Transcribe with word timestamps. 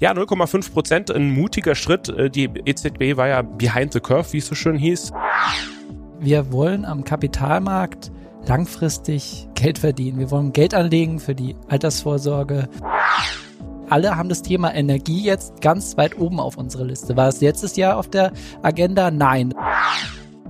Ja, 0.00 0.12
0,5 0.12 0.72
Prozent, 0.72 1.10
ein 1.10 1.30
mutiger 1.30 1.74
Schritt. 1.74 2.08
Äh, 2.08 2.30
die 2.30 2.44
EZB 2.64 3.18
war 3.18 3.28
ja 3.28 3.42
behind 3.42 3.92
the 3.92 4.00
curve, 4.00 4.32
wie 4.32 4.38
es 4.38 4.46
so 4.46 4.54
schön 4.54 4.76
hieß. 4.76 5.12
Wir 6.18 6.50
wollen 6.52 6.86
am 6.86 7.04
Kapitalmarkt 7.04 8.10
langfristig 8.46 9.46
Geld 9.54 9.78
verdienen. 9.78 10.18
Wir 10.18 10.30
wollen 10.30 10.52
Geld 10.54 10.72
anlegen 10.72 11.20
für 11.20 11.34
die 11.34 11.54
Altersvorsorge. 11.68 12.70
Alle 13.90 14.16
haben 14.16 14.30
das 14.30 14.40
Thema 14.40 14.74
Energie 14.74 15.22
jetzt 15.22 15.60
ganz 15.60 15.98
weit 15.98 16.18
oben 16.18 16.40
auf 16.40 16.56
unserer 16.56 16.84
Liste. 16.84 17.16
War 17.18 17.28
es 17.28 17.42
letztes 17.42 17.76
Jahr 17.76 17.98
auf 17.98 18.08
der 18.08 18.32
Agenda? 18.62 19.10
Nein. 19.10 19.52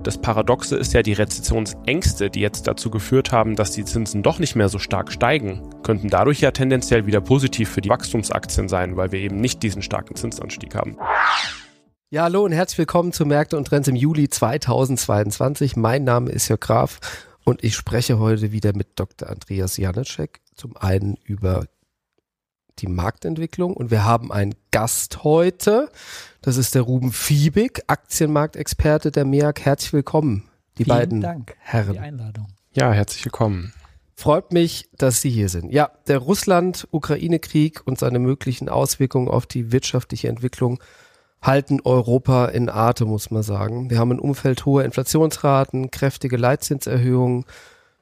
Das 0.03 0.17
Paradoxe 0.17 0.77
ist 0.77 0.95
ja 0.95 1.03
die 1.03 1.13
Rezessionsängste, 1.13 2.31
die 2.31 2.41
jetzt 2.41 2.67
dazu 2.67 2.91
geführt 2.91 3.33
haben, 3.33 3.55
dass 3.55 3.73
die 3.73 3.85
Zinsen 3.85 4.23
doch 4.23 4.39
nicht 4.39 4.57
mehr 4.57 4.71
so 4.71 4.79
stark 4.79 5.13
steigen, 5.13 5.61
könnten 5.83 6.09
dadurch 6.09 6.41
ja 6.41 6.53
tendenziell 6.53 7.05
wieder 7.05 7.21
positiv 7.21 7.69
für 7.69 7.83
die 7.83 7.91
Wachstumsaktien 7.91 8.67
sein, 8.71 8.97
weil 8.97 9.13
wir 9.13 9.21
eben 9.21 9.37
nicht 9.37 9.63
diesen 9.63 9.83
starken 9.83 10.17
Zinsanstieg 10.17 10.75
haben. 10.75 10.97
Ja, 12.09 12.23
hallo 12.23 12.45
und 12.45 12.53
herzlich 12.53 12.79
willkommen 12.79 13.13
zu 13.13 13.27
Märkte 13.27 13.59
und 13.59 13.67
Trends 13.67 13.89
im 13.89 13.97
Juli 13.97 14.31
2022. 14.31 15.77
Mein 15.77 16.05
Name 16.05 16.31
ist 16.31 16.49
Jörg 16.49 16.61
Graf 16.61 17.01
und 17.45 17.63
ich 17.63 17.77
spreche 17.77 18.19
heute 18.19 18.53
wieder 18.53 18.75
mit 18.75 18.99
Dr. 18.99 19.29
Andreas 19.29 19.77
Janacek. 19.77 20.41
Zum 20.55 20.79
einen 20.79 21.19
über 21.25 21.67
die 22.81 22.89
Marktentwicklung 22.89 23.75
und 23.75 23.91
wir 23.91 24.05
haben 24.05 24.33
einen 24.33 24.55
Gast 24.71 25.25
heute. 25.25 25.91
Das 26.43 26.57
ist 26.57 26.75
der 26.75 26.83
Ruben 26.83 27.13
Fiebig, 27.13 27.83
Aktienmarktexperte 27.87 29.11
der 29.11 29.25
MEAG. 29.25 29.61
Herzlich 29.61 29.93
willkommen, 29.93 30.45
die 30.79 30.85
Vielen 30.85 30.97
beiden 30.97 31.21
Dank 31.21 31.57
Herren. 31.59 31.87
für 31.87 31.93
die 31.93 31.99
Einladung. 31.99 32.49
Ja, 32.73 32.93
herzlich 32.93 33.25
willkommen. 33.25 33.73
Freut 34.15 34.53
mich, 34.53 34.91
dass 34.97 35.23
Sie 35.23 35.31
hier 35.31 35.49
sind. 35.49 35.73
Ja, 35.73 35.91
der 36.07 36.19
Russland-Ukraine-Krieg 36.19 37.81
und 37.87 37.99
seine 37.99 38.19
möglichen 38.19 38.69
Auswirkungen 38.69 39.29
auf 39.29 39.47
die 39.47 39.73
wirtschaftliche 39.73 40.29
Entwicklung 40.29 40.83
halten 41.43 41.81
Europa 41.83 42.47
in 42.47 42.69
Atem, 42.69 43.09
muss 43.09 43.31
man 43.31 43.43
sagen. 43.43 43.89
Wir 43.89 43.99
haben 43.99 44.13
ein 44.13 44.21
Umfeld 44.21 44.67
hoher 44.67 44.85
Inflationsraten, 44.85 45.91
kräftige 45.91 46.37
Leitzinserhöhungen, 46.37 47.47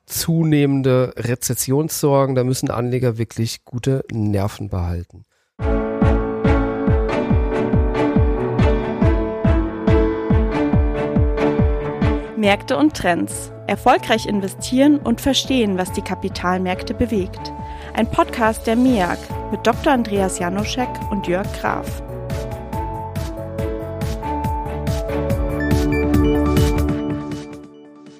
zunehmende 0.08 1.12
Rezessionssorgen. 1.16 2.34
Da 2.34 2.44
müssen 2.44 2.70
Anleger 2.70 3.18
wirklich 3.18 3.64
gute 3.64 4.04
Nerven 4.10 4.68
behalten. 4.68 5.24
Märkte 12.36 12.76
und 12.76 12.96
Trends. 12.96 13.52
Erfolgreich 13.66 14.26
investieren 14.26 14.98
und 14.98 15.20
verstehen, 15.20 15.76
was 15.76 15.92
die 15.92 16.02
Kapitalmärkte 16.02 16.94
bewegt. 16.94 17.52
Ein 17.94 18.10
Podcast 18.10 18.66
der 18.66 18.76
MEAG 18.76 19.18
mit 19.50 19.66
Dr. 19.66 19.92
Andreas 19.92 20.38
Janoschek 20.38 20.88
und 21.10 21.26
Jörg 21.26 21.52
Graf. 21.60 22.02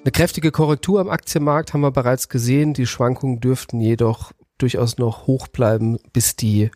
Eine 0.08 0.12
kräftige 0.12 0.52
Korrektur 0.52 1.02
am 1.02 1.10
Aktienmarkt 1.10 1.74
haben 1.74 1.82
wir 1.82 1.90
bereits 1.90 2.30
gesehen. 2.30 2.72
Die 2.72 2.86
Schwankungen 2.86 3.40
dürften 3.40 3.78
jedoch 3.78 4.32
durchaus 4.56 4.96
noch 4.96 5.26
hoch 5.26 5.48
bleiben, 5.48 5.98
bis 6.14 6.34
die 6.34 6.70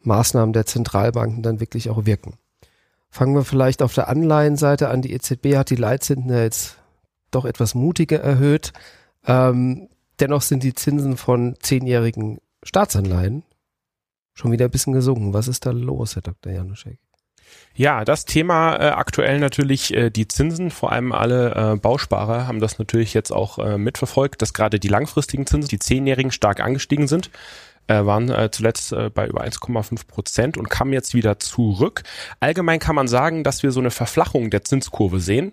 Maßnahmen 0.00 0.52
der 0.52 0.66
Zentralbanken 0.66 1.42
dann 1.42 1.58
wirklich 1.58 1.88
auch 1.88 2.04
wirken. 2.04 2.34
Fangen 3.08 3.34
wir 3.34 3.44
vielleicht 3.46 3.80
auf 3.80 3.94
der 3.94 4.08
Anleihenseite 4.08 4.90
an. 4.90 5.00
Die 5.00 5.14
EZB 5.14 5.56
hat 5.56 5.70
die 5.70 5.76
Leitzinsen 5.76 6.28
jetzt 6.28 6.76
doch 7.30 7.46
etwas 7.46 7.74
mutiger 7.74 8.20
erhöht. 8.20 8.74
Ähm, 9.24 9.88
dennoch 10.18 10.42
sind 10.42 10.62
die 10.62 10.74
Zinsen 10.74 11.16
von 11.16 11.56
zehnjährigen 11.62 12.40
Staatsanleihen 12.62 13.42
schon 14.34 14.52
wieder 14.52 14.66
ein 14.66 14.70
bisschen 14.70 14.92
gesunken. 14.92 15.32
Was 15.32 15.48
ist 15.48 15.64
da 15.64 15.70
los, 15.70 16.14
Herr 16.14 16.22
Dr. 16.22 16.52
Januszek? 16.52 16.98
Ja, 17.74 18.04
das 18.04 18.24
Thema 18.24 18.76
äh, 18.76 18.90
aktuell 18.90 19.38
natürlich 19.38 19.94
äh, 19.94 20.10
die 20.10 20.28
Zinsen, 20.28 20.70
vor 20.70 20.92
allem 20.92 21.12
alle 21.12 21.74
äh, 21.74 21.76
Bausparer 21.76 22.46
haben 22.46 22.60
das 22.60 22.78
natürlich 22.78 23.14
jetzt 23.14 23.32
auch 23.32 23.58
äh, 23.58 23.78
mitverfolgt, 23.78 24.42
dass 24.42 24.52
gerade 24.52 24.78
die 24.78 24.88
langfristigen 24.88 25.46
Zinsen, 25.46 25.68
die 25.68 25.78
zehnjährigen, 25.78 26.32
stark 26.32 26.60
angestiegen 26.60 27.08
sind 27.08 27.30
äh, 27.90 28.06
waren 28.06 28.30
äh, 28.30 28.50
zuletzt 28.50 28.92
äh, 28.92 29.10
bei 29.12 29.26
über 29.26 29.42
1,5 29.42 30.06
Prozent 30.06 30.56
und 30.56 30.70
kamen 30.70 30.92
jetzt 30.92 31.12
wieder 31.12 31.38
zurück. 31.38 32.02
Allgemein 32.38 32.78
kann 32.78 32.94
man 32.94 33.08
sagen, 33.08 33.42
dass 33.44 33.62
wir 33.62 33.72
so 33.72 33.80
eine 33.80 33.90
Verflachung 33.90 34.50
der 34.50 34.62
Zinskurve 34.62 35.20
sehen. 35.20 35.52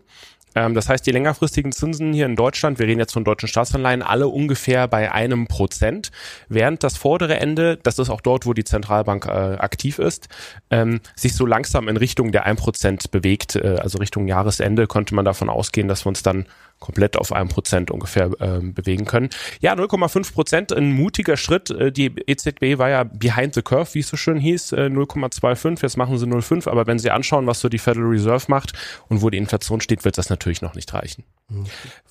Ähm, 0.57 0.73
das 0.73 0.89
heißt, 0.89 1.05
die 1.05 1.11
längerfristigen 1.11 1.71
Zinsen 1.71 2.13
hier 2.13 2.25
in 2.25 2.35
Deutschland, 2.35 2.79
wir 2.79 2.87
reden 2.87 2.99
jetzt 2.99 3.13
von 3.13 3.23
deutschen 3.23 3.47
Staatsanleihen, 3.47 4.01
alle 4.01 4.27
ungefähr 4.27 4.87
bei 4.87 5.11
einem 5.11 5.47
Prozent, 5.47 6.09
während 6.49 6.83
das 6.83 6.97
vordere 6.97 7.39
Ende, 7.39 7.77
das 7.77 7.99
ist 7.99 8.09
auch 8.09 8.21
dort, 8.21 8.47
wo 8.47 8.53
die 8.53 8.63
Zentralbank 8.63 9.27
äh, 9.27 9.29
aktiv 9.29 9.99
ist, 9.99 10.29
ähm, 10.71 10.99
sich 11.15 11.35
so 11.35 11.45
langsam 11.45 11.87
in 11.87 11.97
Richtung 11.97 12.31
der 12.31 12.45
1 12.47 12.59
Prozent 12.59 13.11
bewegt, 13.11 13.55
äh, 13.55 13.77
also 13.79 13.99
Richtung 13.99 14.27
Jahresende, 14.27 14.87
könnte 14.87 15.13
man 15.13 15.25
davon 15.25 15.49
ausgehen, 15.49 15.87
dass 15.87 16.05
wir 16.05 16.09
uns 16.09 16.23
dann 16.23 16.47
komplett 16.79 17.17
auf 17.17 17.31
einem 17.31 17.49
Prozent 17.49 17.91
ungefähr 17.91 18.29
ähm, 18.39 18.73
bewegen 18.73 19.05
können. 19.05 19.29
Ja, 19.61 19.73
0,5 19.73 20.33
Prozent, 20.33 20.73
ein 20.73 20.91
mutiger 20.91 21.37
Schritt. 21.37 21.69
Äh, 21.69 21.91
die 21.91 22.13
EZB 22.27 22.77
war 22.77 22.89
ja 22.89 23.03
behind 23.03 23.55
the 23.55 23.61
curve, 23.61 23.93
wie 23.93 23.99
es 23.99 24.09
so 24.09 24.17
schön 24.17 24.39
hieß, 24.39 24.73
äh, 24.73 24.89
0,25, 24.89 25.81
jetzt 25.81 25.97
machen 25.97 26.17
sie 26.17 26.25
0,5, 26.25 26.69
aber 26.69 26.85
wenn 26.87 26.99
Sie 26.99 27.11
anschauen, 27.11 27.47
was 27.47 27.59
so 27.59 27.69
die 27.69 27.79
Federal 27.79 28.09
Reserve 28.09 28.45
macht 28.47 28.73
und 29.09 29.21
wo 29.21 29.29
die 29.29 29.37
Inflation 29.37 29.81
steht, 29.81 30.05
wird 30.05 30.17
das 30.17 30.29
natürlich 30.29 30.61
noch 30.61 30.75
nicht 30.75 30.93
reichen. 30.93 31.23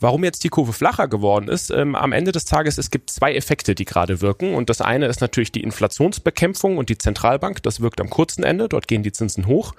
Warum 0.01 0.25
jetzt 0.25 0.45
die 0.45 0.49
Kurve 0.49 0.73
flacher 0.73 1.09
geworden 1.09 1.49
ist, 1.49 1.71
ähm, 1.71 1.95
am 1.95 2.13
Ende 2.13 2.33
des 2.33 2.47
Tages, 2.47 2.79
es 2.79 2.91
gibt 2.91 3.11
zwei 3.11 3.35
Effekte, 3.35 3.75
die 3.75 3.85
gerade 3.85 4.21
wirken 4.21 4.55
und 4.55 4.71
das 4.71 4.81
eine 4.81 5.07
ist 5.07 5.21
natürlich 5.21 5.53
die 5.53 5.63
Inflationsbekämpfung 5.63 6.79
und 6.79 6.89
die 6.89 6.99
Zentralbank, 6.99 7.63
das 7.63 7.81
wirkt 7.81 8.01
am 8.01 8.11
kurzen 8.11 8.45
Ende, 8.45 8.69
dort 8.69 8.89
gehen 8.89 9.03
die 9.03 9.13
Zinsen 9.13 9.47
hoch. 9.47 9.75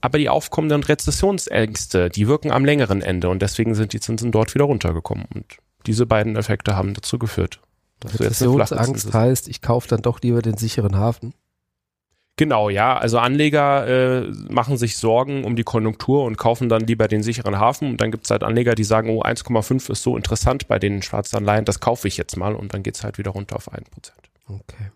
Aber 0.00 0.18
die 0.18 0.28
aufkommenden 0.28 0.82
Rezessionsängste, 0.84 2.08
die 2.08 2.28
wirken 2.28 2.50
am 2.50 2.64
längeren 2.64 3.02
Ende 3.02 3.28
und 3.28 3.42
deswegen 3.42 3.74
sind 3.74 3.92
die 3.92 4.00
Zinsen 4.00 4.30
dort 4.30 4.54
wieder 4.54 4.64
runtergekommen. 4.64 5.26
Und 5.34 5.58
diese 5.86 6.06
beiden 6.06 6.36
Effekte 6.36 6.76
haben 6.76 6.94
dazu 6.94 7.18
geführt. 7.18 7.60
Rezessionsangst 8.04 9.12
heißt, 9.12 9.48
ich 9.48 9.60
kaufe 9.60 9.88
dann 9.88 10.02
doch 10.02 10.20
lieber 10.20 10.40
den 10.40 10.56
sicheren 10.56 10.96
Hafen. 10.96 11.34
Genau, 12.36 12.70
ja. 12.70 12.96
Also 12.96 13.18
Anleger 13.18 13.86
äh, 13.88 14.30
machen 14.48 14.76
sich 14.76 14.96
Sorgen 14.96 15.44
um 15.44 15.56
die 15.56 15.64
Konjunktur 15.64 16.22
und 16.22 16.38
kaufen 16.38 16.68
dann 16.68 16.82
lieber 16.82 17.08
den 17.08 17.24
sicheren 17.24 17.58
Hafen. 17.58 17.90
Und 17.90 18.00
dann 18.00 18.12
gibt 18.12 18.24
es 18.24 18.30
halt 18.30 18.44
Anleger, 18.44 18.76
die 18.76 18.84
sagen, 18.84 19.10
oh, 19.10 19.22
1,5 19.22 19.90
ist 19.90 20.02
so 20.04 20.16
interessant 20.16 20.68
bei 20.68 20.78
den 20.78 21.02
Schwarzanleihen, 21.02 21.64
das 21.64 21.80
kaufe 21.80 22.06
ich 22.06 22.16
jetzt 22.16 22.36
mal 22.36 22.54
und 22.54 22.72
dann 22.72 22.84
geht's 22.84 23.02
halt 23.02 23.18
wieder 23.18 23.32
runter 23.32 23.56
auf 23.56 23.72
1%. 23.72 23.82
Okay. 24.46 24.92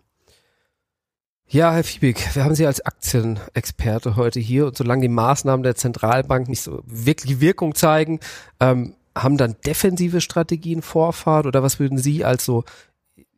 Ja, 1.53 1.71
Herr 1.71 1.83
Fiebig, 1.83 2.33
wir 2.33 2.43
haben 2.43 2.55
Sie 2.55 2.65
als 2.65 2.83
Aktienexperte 2.83 4.15
heute 4.15 4.39
hier 4.39 4.65
und 4.65 4.75
solange 4.75 5.03
die 5.03 5.07
Maßnahmen 5.07 5.61
der 5.61 5.75
Zentralbank 5.75 6.49
nicht 6.49 6.63
so 6.63 6.81
wirklich 6.87 7.41
Wirkung 7.41 7.75
zeigen, 7.75 8.21
ähm, 8.59 8.95
haben 9.15 9.37
dann 9.37 9.55
defensive 9.63 10.19
Strategien 10.19 10.81
Vorfahrt 10.81 11.45
oder 11.45 11.61
was 11.61 11.77
würden 11.77 11.99
Sie 11.99 12.25
als 12.25 12.43
so, 12.43 12.63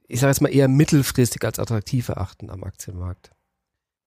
ich 0.07 0.21
sage 0.21 0.31
jetzt 0.31 0.39
mal 0.39 0.47
eher 0.47 0.69
mittelfristig 0.69 1.43
als 1.43 1.59
attraktiv 1.59 2.07
erachten 2.07 2.49
am 2.49 2.63
Aktienmarkt? 2.63 3.31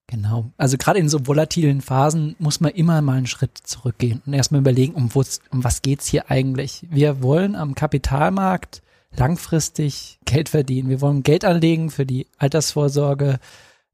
Genau. 0.07 0.53
Also 0.57 0.79
gerade 0.79 1.01
in 1.01 1.11
so 1.11 1.27
volatilen 1.27 1.83
Phasen 1.83 2.35
muss 2.39 2.61
man 2.61 2.73
immer 2.73 3.03
mal 3.03 3.19
einen 3.19 3.27
Schritt 3.27 3.59
zurückgehen 3.59 4.23
und 4.25 4.33
erstmal 4.33 4.63
überlegen, 4.63 4.95
um, 4.95 5.11
um 5.13 5.65
was 5.65 5.83
geht's 5.83 6.07
hier 6.07 6.31
eigentlich? 6.31 6.87
Wir 6.89 7.23
wollen 7.23 7.55
am 7.55 7.75
Kapitalmarkt 7.75 8.81
langfristig 9.15 10.19
Geld 10.25 10.49
verdienen. 10.49 10.89
Wir 10.89 11.03
wollen 11.03 11.23
Geld 11.23 11.45
anlegen 11.45 11.91
für 11.91 12.07
die 12.07 12.27
Altersvorsorge, 12.39 13.39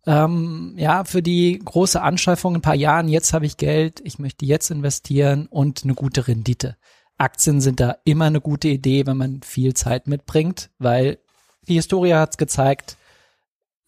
ähm, 0.07 0.75
ja, 0.77 1.05
für 1.05 1.23
die 1.23 1.59
große 1.65 2.01
Anschaffung 2.01 2.55
in 2.55 2.59
ein 2.59 2.63
paar 2.63 2.75
Jahren, 2.75 3.09
jetzt 3.09 3.33
habe 3.33 3.47
ich 3.47 3.57
Geld, 3.57 4.01
ich 4.05 4.19
möchte 4.19 4.45
jetzt 4.45 4.71
investieren 4.71 5.47
und 5.47 5.85
eine 5.85 5.95
gute 5.95 6.29
Rendite. 6.29 6.77
Aktien 7.17 7.61
sind 7.61 7.81
da 7.81 7.97
immer 8.05 8.27
eine 8.27 8.41
gute 8.41 8.69
Idee, 8.69 9.07
wenn 9.07 9.17
man 9.17 9.43
viel 9.43 9.75
Zeit 9.75 10.07
mitbringt, 10.07 10.71
weil 10.79 11.19
die 11.69 11.75
Historie 11.75 12.15
hat 12.15 12.33
es 12.33 12.37
gezeigt, 12.37 12.97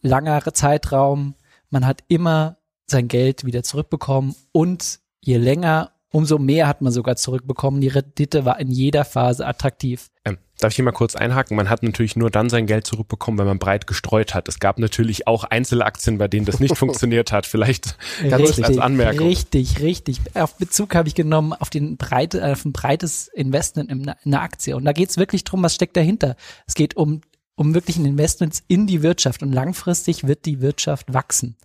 langer 0.01 0.43
Zeitraum, 0.55 1.35
man 1.71 1.87
hat 1.87 2.05
immer 2.09 2.59
sein 2.87 3.09
Geld 3.09 3.45
wieder 3.45 3.63
zurückbekommen 3.63 4.35
und 4.53 5.01
je 5.21 5.37
länger 5.37 5.93
Umso 6.17 6.39
mehr 6.39 6.67
hat 6.67 6.81
man 6.81 6.95
sogar 6.95 7.17
zurückbekommen. 7.17 7.83
Die 7.83 7.89
Rendite 7.89 8.47
war 8.47 8.59
in 8.59 8.71
jeder 8.71 9.05
Phase 9.05 9.47
attraktiv. 9.47 10.07
Ähm, 10.25 10.39
darf 10.59 10.73
ich 10.73 10.77
hier 10.77 10.85
mal 10.87 10.93
kurz 10.93 11.15
einhaken? 11.15 11.59
Man 11.59 11.69
hat 11.69 11.83
natürlich 11.83 12.17
nur 12.17 12.31
dann 12.31 12.49
sein 12.49 12.65
Geld 12.65 12.87
zurückbekommen, 12.87 13.39
wenn 13.39 13.47
man 13.47 13.59
breit 13.59 13.87
gestreut 13.87 14.35
hat. 14.35 14.49
Es 14.49 14.59
gab 14.59 14.79
natürlich 14.79 15.27
auch 15.27 15.45
Einzelaktien, 15.45 16.17
bei 16.17 16.27
denen 16.27 16.47
das 16.47 16.59
nicht 16.59 16.75
funktioniert 16.79 17.33
hat. 17.33 17.45
Vielleicht 17.45 17.99
richtig, 18.23 18.65
als 18.65 18.79
Anmerkung. 18.79 19.27
Richtig, 19.27 19.81
richtig. 19.83 20.23
Auf 20.33 20.57
Bezug 20.57 20.95
habe 20.95 21.07
ich 21.07 21.15
genommen 21.15 21.53
auf, 21.53 21.69
den 21.69 21.99
breite, 21.99 22.51
auf 22.51 22.65
ein 22.65 22.73
breites 22.73 23.29
Investment 23.29 23.91
in 23.91 24.09
einer 24.09 24.41
Aktie. 24.41 24.75
Und 24.75 24.87
da 24.87 24.93
geht 24.93 25.11
es 25.11 25.19
wirklich 25.19 25.45
drum, 25.45 25.63
was 25.63 25.75
steckt 25.75 25.99
dahinter. 25.99 26.37
Es 26.67 26.73
geht 26.73 26.97
um, 26.97 27.21
um 27.57 27.75
wirklich 27.75 27.99
ein 27.99 28.07
Investments 28.07 28.63
in 28.69 28.87
die 28.87 29.03
Wirtschaft 29.03 29.43
und 29.43 29.53
langfristig 29.53 30.27
wird 30.27 30.47
die 30.47 30.63
Wirtschaft 30.63 31.13
wachsen. 31.13 31.59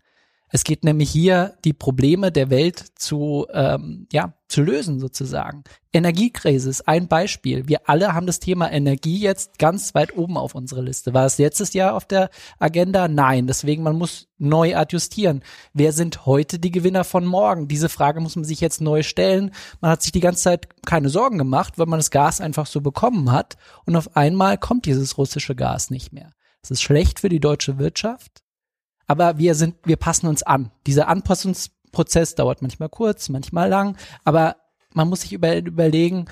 Es 0.54 0.66
geht 0.66 0.84
nämlich 0.84 1.10
hier, 1.10 1.56
die 1.64 1.72
Probleme 1.72 2.30
der 2.30 2.50
Welt 2.50 2.84
zu, 2.96 3.48
ähm, 3.54 4.08
ja, 4.12 4.34
zu 4.50 4.62
lösen 4.62 5.00
sozusagen. 5.00 5.64
Energiekrise 5.94 6.70
ist 6.70 6.90
ein 6.90 7.08
Beispiel. 7.08 7.70
Wir 7.70 7.88
alle 7.88 8.14
haben 8.14 8.28
das 8.28 8.42
Thema 8.42 8.70
Energie 8.70 9.18
jetzt 9.20 9.60
ganz 9.60 9.96
weit 9.96 10.18
oben 10.18 10.38
auf 10.38 10.54
unsere 10.54 10.82
Liste. 10.82 11.14
War 11.14 11.26
es 11.26 11.38
letztes 11.38 11.72
Jahr 11.72 11.96
auf 11.96 12.04
der 12.04 12.30
Agenda? 12.60 13.08
Nein. 13.08 13.48
Deswegen, 13.48 13.82
man 13.82 13.98
muss 13.98 14.28
neu 14.40 14.76
adjustieren. 14.76 15.42
Wer 15.74 15.94
sind 15.94 16.26
heute 16.26 16.60
die 16.60 16.72
Gewinner 16.72 17.06
von 17.06 17.26
morgen? 17.26 17.70
Diese 17.70 17.88
Frage 17.88 18.20
muss 18.20 18.36
man 18.36 18.44
sich 18.44 18.60
jetzt 18.60 18.82
neu 18.82 19.04
stellen. 19.04 19.52
Man 19.80 19.92
hat 19.92 20.02
sich 20.02 20.12
die 20.12 20.20
ganze 20.20 20.44
Zeit 20.44 20.68
keine 20.86 21.08
Sorgen 21.08 21.38
gemacht, 21.38 21.78
weil 21.78 21.88
man 21.88 22.00
das 22.00 22.12
Gas 22.12 22.42
einfach 22.42 22.66
so 22.66 22.82
bekommen 22.82 23.32
hat. 23.32 23.56
Und 23.86 23.96
auf 23.96 24.18
einmal 24.18 24.58
kommt 24.58 24.86
dieses 24.86 25.18
russische 25.18 25.56
Gas 25.56 25.92
nicht 25.92 26.12
mehr. 26.12 26.32
Das 26.62 26.72
ist 26.72 26.82
schlecht 26.82 27.22
für 27.22 27.30
die 27.30 27.40
deutsche 27.40 27.80
Wirtschaft 27.80 28.41
aber 29.08 29.38
wir 29.38 29.56
sind, 29.56 29.76
wir 29.84 29.98
passen 29.98 30.28
uns 30.28 30.44
an. 30.44 30.72
Dieser 30.88 31.08
Anpassungsprozess 31.08 32.36
dauert 32.36 32.62
manchmal 32.62 32.90
kurz, 32.90 33.30
manchmal 33.30 33.70
lang, 33.70 33.98
aber 34.24 34.58
man 34.94 35.10
muss 35.10 35.22
sich 35.22 35.34
über, 35.34 35.58
überlegen, 35.58 36.26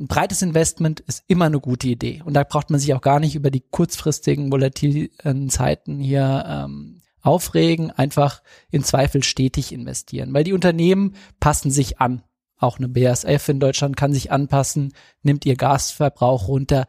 ein 0.00 0.06
breites 0.06 0.42
Investment 0.42 1.00
ist 1.00 1.24
immer 1.26 1.46
eine 1.46 1.60
gute 1.60 1.88
Idee. 1.88 2.22
Und 2.24 2.34
da 2.34 2.44
braucht 2.44 2.70
man 2.70 2.78
sich 2.78 2.94
auch 2.94 3.00
gar 3.00 3.18
nicht 3.18 3.34
über 3.34 3.50
die 3.50 3.64
kurzfristigen, 3.68 4.52
volatilen 4.52 5.50
Zeiten 5.50 5.98
hier 5.98 6.44
ähm, 6.46 7.02
aufregen, 7.20 7.90
einfach 7.90 8.42
in 8.70 8.84
Zweifel 8.84 9.24
stetig 9.24 9.72
investieren. 9.72 10.32
Weil 10.32 10.44
die 10.44 10.52
Unternehmen 10.52 11.16
passen 11.40 11.70
sich 11.70 12.00
an. 12.00 12.22
Auch 12.56 12.78
eine 12.78 12.88
BASF 12.88 13.48
in 13.48 13.60
Deutschland 13.60 13.96
kann 13.96 14.12
sich 14.12 14.30
anpassen, 14.32 14.92
nimmt 15.22 15.46
ihr 15.46 15.56
Gasverbrauch 15.56 16.48
runter. 16.48 16.86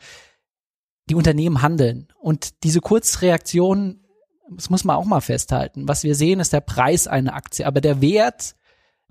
Die 1.09 1.15
Unternehmen 1.15 1.61
handeln. 1.63 2.07
Und 2.19 2.63
diese 2.63 2.81
Kurzreaktionen 2.81 4.05
das 4.51 4.69
muss 4.69 4.83
man 4.83 4.95
auch 4.95 5.05
mal 5.05 5.21
festhalten. 5.21 5.87
Was 5.87 6.03
wir 6.03 6.15
sehen, 6.15 6.39
ist 6.39 6.53
der 6.53 6.61
Preis 6.61 7.07
einer 7.07 7.35
Aktie, 7.35 7.65
aber 7.65 7.81
der 7.81 8.01
Wert, 8.01 8.55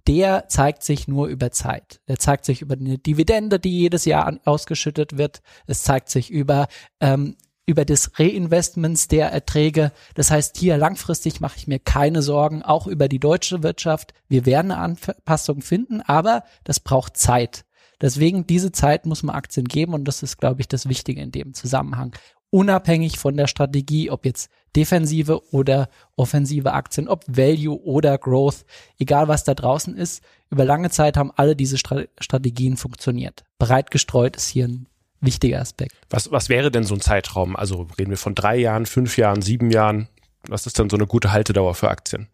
der 0.06 0.48
zeigt 0.48 0.82
sich 0.82 1.08
nur 1.08 1.26
über 1.26 1.50
Zeit. 1.50 2.00
Der 2.08 2.18
zeigt 2.18 2.44
sich 2.44 2.62
über 2.62 2.74
eine 2.74 2.98
Dividende, 2.98 3.58
die 3.60 3.78
jedes 3.78 4.04
Jahr 4.04 4.38
ausgeschüttet 4.44 5.18
wird. 5.18 5.42
Es 5.66 5.82
zeigt 5.82 6.08
sich 6.08 6.30
über 6.30 6.68
ähm, 7.00 7.36
über 7.68 7.84
des 7.84 8.18
Reinvestments 8.18 9.08
der 9.08 9.30
Erträge. 9.30 9.92
Das 10.14 10.30
heißt, 10.30 10.56
hier 10.56 10.78
langfristig 10.78 11.40
mache 11.40 11.58
ich 11.58 11.66
mir 11.66 11.78
keine 11.78 12.22
Sorgen, 12.22 12.62
auch 12.62 12.86
über 12.86 13.08
die 13.08 13.18
deutsche 13.20 13.62
Wirtschaft. 13.62 14.14
Wir 14.26 14.46
werden 14.46 14.72
eine 14.72 14.80
Anpassung 14.80 15.60
finden, 15.60 16.00
aber 16.00 16.44
das 16.64 16.80
braucht 16.80 17.18
Zeit. 17.18 17.66
Deswegen 18.00 18.46
diese 18.46 18.72
Zeit 18.72 19.04
muss 19.04 19.22
man 19.22 19.36
Aktien 19.36 19.66
geben 19.66 19.92
und 19.92 20.06
das 20.06 20.22
ist, 20.22 20.38
glaube 20.38 20.62
ich, 20.62 20.68
das 20.68 20.88
Wichtige 20.88 21.20
in 21.20 21.30
dem 21.30 21.52
Zusammenhang 21.52 22.14
unabhängig 22.50 23.18
von 23.18 23.36
der 23.36 23.46
Strategie, 23.46 24.10
ob 24.10 24.24
jetzt 24.24 24.50
defensive 24.76 25.42
oder 25.52 25.88
offensive 26.16 26.72
Aktien, 26.72 27.08
ob 27.08 27.24
Value 27.26 27.82
oder 27.82 28.18
Growth, 28.18 28.64
egal 28.98 29.28
was 29.28 29.44
da 29.44 29.54
draußen 29.54 29.96
ist, 29.96 30.22
über 30.50 30.64
lange 30.64 30.90
Zeit 30.90 31.16
haben 31.16 31.32
alle 31.36 31.56
diese 31.56 31.78
Strategien 31.78 32.76
funktioniert. 32.76 33.44
Breit 33.58 33.90
gestreut 33.90 34.36
ist 34.36 34.48
hier 34.48 34.68
ein 34.68 34.86
wichtiger 35.20 35.60
Aspekt. 35.60 35.94
Was, 36.10 36.30
was 36.30 36.48
wäre 36.48 36.70
denn 36.70 36.84
so 36.84 36.94
ein 36.94 37.00
Zeitraum? 37.00 37.56
Also 37.56 37.88
reden 37.98 38.10
wir 38.10 38.18
von 38.18 38.34
drei 38.34 38.56
Jahren, 38.56 38.86
fünf 38.86 39.16
Jahren, 39.18 39.42
sieben 39.42 39.70
Jahren? 39.70 40.08
Was 40.46 40.66
ist 40.66 40.78
dann 40.78 40.88
so 40.88 40.96
eine 40.96 41.06
gute 41.06 41.32
Haltedauer 41.32 41.74
für 41.74 41.90
Aktien? 41.90 42.28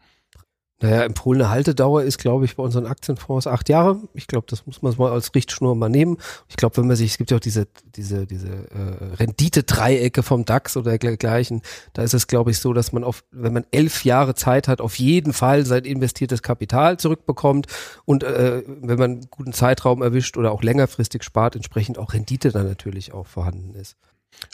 Naja, 0.84 1.02
empfohlene 1.04 1.48
Haltedauer 1.48 2.02
ist, 2.02 2.18
glaube 2.18 2.44
ich, 2.44 2.56
bei 2.56 2.62
unseren 2.62 2.84
Aktienfonds 2.84 3.46
acht 3.46 3.70
Jahre. 3.70 4.02
Ich 4.12 4.26
glaube, 4.26 4.46
das 4.50 4.66
muss 4.66 4.82
man 4.82 4.94
mal 4.98 5.12
als 5.12 5.34
Richtschnur 5.34 5.74
mal 5.74 5.88
nehmen. 5.88 6.18
Ich 6.50 6.56
glaube, 6.56 6.76
wenn 6.76 6.86
man 6.86 6.94
sich, 6.94 7.12
es 7.12 7.16
gibt 7.16 7.30
ja 7.30 7.38
auch 7.38 7.40
diese, 7.40 7.66
diese, 7.96 8.26
diese 8.26 8.48
äh, 8.48 9.14
Renditedreiecke 9.14 10.22
vom 10.22 10.44
DAX 10.44 10.76
oder 10.76 10.98
dergleichen, 10.98 11.62
da 11.94 12.02
ist 12.02 12.12
es, 12.12 12.26
glaube 12.26 12.50
ich, 12.50 12.58
so, 12.58 12.74
dass 12.74 12.92
man 12.92 13.02
auf, 13.02 13.24
wenn 13.30 13.54
man 13.54 13.64
elf 13.70 14.04
Jahre 14.04 14.34
Zeit 14.34 14.68
hat, 14.68 14.82
auf 14.82 14.98
jeden 14.98 15.32
Fall 15.32 15.64
sein 15.64 15.86
investiertes 15.86 16.42
Kapital 16.42 16.98
zurückbekommt 16.98 17.66
und 18.04 18.22
äh, 18.22 18.62
wenn 18.66 18.98
man 18.98 19.10
einen 19.12 19.30
guten 19.30 19.54
Zeitraum 19.54 20.02
erwischt 20.02 20.36
oder 20.36 20.52
auch 20.52 20.62
längerfristig 20.62 21.22
spart, 21.24 21.56
entsprechend 21.56 21.96
auch 21.96 22.12
Rendite 22.12 22.52
dann 22.52 22.68
natürlich 22.68 23.14
auch 23.14 23.26
vorhanden 23.26 23.72
ist. 23.72 23.96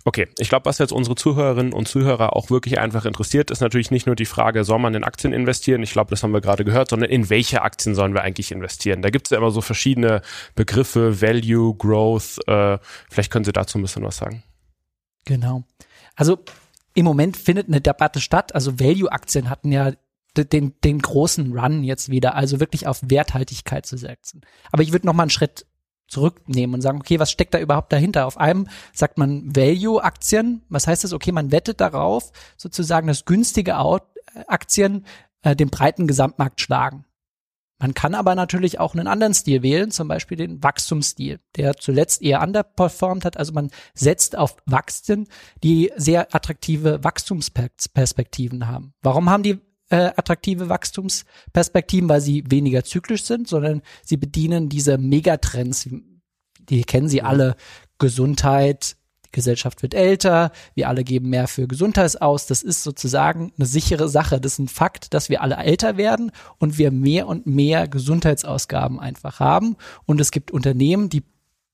Okay, 0.04 0.28
ich 0.38 0.48
glaube, 0.48 0.64
was 0.64 0.78
jetzt 0.78 0.92
unsere 0.92 1.14
Zuhörerinnen 1.14 1.72
und 1.72 1.86
Zuhörer 1.86 2.34
auch 2.34 2.50
wirklich 2.50 2.78
einfach 2.78 3.04
interessiert, 3.04 3.50
ist 3.50 3.60
natürlich 3.60 3.90
nicht 3.90 4.06
nur 4.06 4.16
die 4.16 4.24
Frage, 4.24 4.64
soll 4.64 4.78
man 4.78 4.94
in 4.94 5.04
Aktien 5.04 5.32
investieren? 5.32 5.82
Ich 5.82 5.92
glaube, 5.92 6.10
das 6.10 6.22
haben 6.22 6.32
wir 6.32 6.40
gerade 6.40 6.64
gehört, 6.64 6.88
sondern 6.88 7.10
in 7.10 7.28
welche 7.28 7.62
Aktien 7.62 7.94
sollen 7.94 8.14
wir 8.14 8.22
eigentlich 8.22 8.50
investieren? 8.50 9.02
Da 9.02 9.10
gibt 9.10 9.26
es 9.26 9.30
ja 9.30 9.38
immer 9.38 9.50
so 9.50 9.60
verschiedene 9.60 10.22
Begriffe, 10.54 11.20
Value, 11.20 11.74
Growth. 11.74 12.38
Äh, 12.46 12.78
vielleicht 13.10 13.30
können 13.30 13.44
Sie 13.44 13.52
dazu 13.52 13.78
ein 13.78 13.82
bisschen 13.82 14.02
was 14.02 14.16
sagen. 14.16 14.42
Genau. 15.26 15.64
Also 16.16 16.38
im 16.94 17.04
Moment 17.04 17.36
findet 17.36 17.68
eine 17.68 17.80
Debatte 17.80 18.20
statt. 18.20 18.54
Also 18.54 18.80
Value-Aktien 18.80 19.50
hatten 19.50 19.70
ja 19.70 19.92
den, 20.36 20.74
den 20.82 20.98
großen 21.00 21.58
Run 21.58 21.82
jetzt 21.82 22.08
wieder, 22.08 22.34
also 22.36 22.60
wirklich 22.60 22.86
auf 22.86 23.00
Werthaltigkeit 23.02 23.84
zu 23.86 23.96
setzen. 23.96 24.42
Aber 24.72 24.82
ich 24.82 24.92
würde 24.92 25.06
noch 25.06 25.14
mal 25.14 25.24
einen 25.24 25.30
Schritt 25.30 25.66
zurücknehmen 26.10 26.74
und 26.74 26.80
sagen, 26.82 26.98
okay, 26.98 27.18
was 27.18 27.30
steckt 27.30 27.54
da 27.54 27.58
überhaupt 27.58 27.92
dahinter? 27.92 28.26
Auf 28.26 28.36
einem 28.36 28.68
sagt 28.92 29.16
man 29.16 29.54
Value-Aktien. 29.54 30.62
Was 30.68 30.86
heißt 30.86 31.04
das? 31.04 31.12
Okay, 31.12 31.32
man 31.32 31.52
wettet 31.52 31.80
darauf, 31.80 32.32
sozusagen, 32.56 33.06
dass 33.06 33.24
günstige 33.24 33.76
Aktien 34.46 35.06
äh, 35.42 35.56
den 35.56 35.70
breiten 35.70 36.06
Gesamtmarkt 36.06 36.60
schlagen. 36.60 37.04
Man 37.78 37.94
kann 37.94 38.14
aber 38.14 38.34
natürlich 38.34 38.78
auch 38.78 38.94
einen 38.94 39.06
anderen 39.06 39.32
Stil 39.32 39.62
wählen, 39.62 39.90
zum 39.90 40.06
Beispiel 40.06 40.36
den 40.36 40.62
Wachstumsstil, 40.62 41.40
der 41.56 41.76
zuletzt 41.76 42.20
eher 42.20 42.42
underperformed 42.42 43.24
hat. 43.24 43.38
Also 43.38 43.54
man 43.54 43.70
setzt 43.94 44.36
auf 44.36 44.56
Wachstum, 44.66 45.26
die 45.64 45.90
sehr 45.96 46.34
attraktive 46.34 47.02
Wachstumsperspektiven 47.02 48.66
haben. 48.66 48.92
Warum 49.00 49.30
haben 49.30 49.42
die 49.42 49.60
äh, 49.90 50.12
attraktive 50.16 50.68
Wachstumsperspektiven, 50.68 52.08
weil 52.08 52.20
sie 52.20 52.44
weniger 52.48 52.84
zyklisch 52.84 53.24
sind, 53.24 53.48
sondern 53.48 53.82
sie 54.04 54.16
bedienen 54.16 54.68
diese 54.68 54.98
Megatrends, 54.98 55.88
die 56.58 56.84
kennen 56.84 57.08
sie 57.08 57.22
alle, 57.22 57.56
Gesundheit, 57.98 58.96
die 59.26 59.32
Gesellschaft 59.32 59.82
wird 59.82 59.94
älter, 59.94 60.52
wir 60.74 60.88
alle 60.88 61.04
geben 61.04 61.28
mehr 61.28 61.48
für 61.48 61.68
Gesundheit 61.68 62.22
aus. 62.22 62.46
Das 62.46 62.62
ist 62.62 62.82
sozusagen 62.82 63.52
eine 63.58 63.66
sichere 63.66 64.08
Sache. 64.08 64.40
Das 64.40 64.54
ist 64.54 64.58
ein 64.60 64.68
Fakt, 64.68 65.12
dass 65.12 65.28
wir 65.28 65.42
alle 65.42 65.56
älter 65.56 65.96
werden 65.96 66.32
und 66.58 66.78
wir 66.78 66.90
mehr 66.90 67.26
und 67.26 67.46
mehr 67.46 67.86
Gesundheitsausgaben 67.88 68.98
einfach 68.98 69.40
haben. 69.40 69.76
Und 70.06 70.20
es 70.20 70.30
gibt 70.30 70.50
Unternehmen, 70.50 71.10
die 71.10 71.24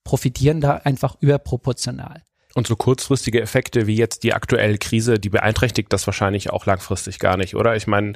profitieren 0.04 0.60
da 0.60 0.74
einfach 0.76 1.16
überproportional. 1.20 2.22
Und 2.56 2.66
so 2.66 2.74
kurzfristige 2.74 3.42
Effekte 3.42 3.86
wie 3.86 3.96
jetzt 3.96 4.22
die 4.22 4.32
aktuelle 4.32 4.78
Krise, 4.78 5.18
die 5.18 5.28
beeinträchtigt 5.28 5.92
das 5.92 6.06
wahrscheinlich 6.06 6.48
auch 6.48 6.64
langfristig 6.64 7.18
gar 7.18 7.36
nicht, 7.36 7.54
oder? 7.54 7.76
Ich 7.76 7.86
meine, 7.86 8.12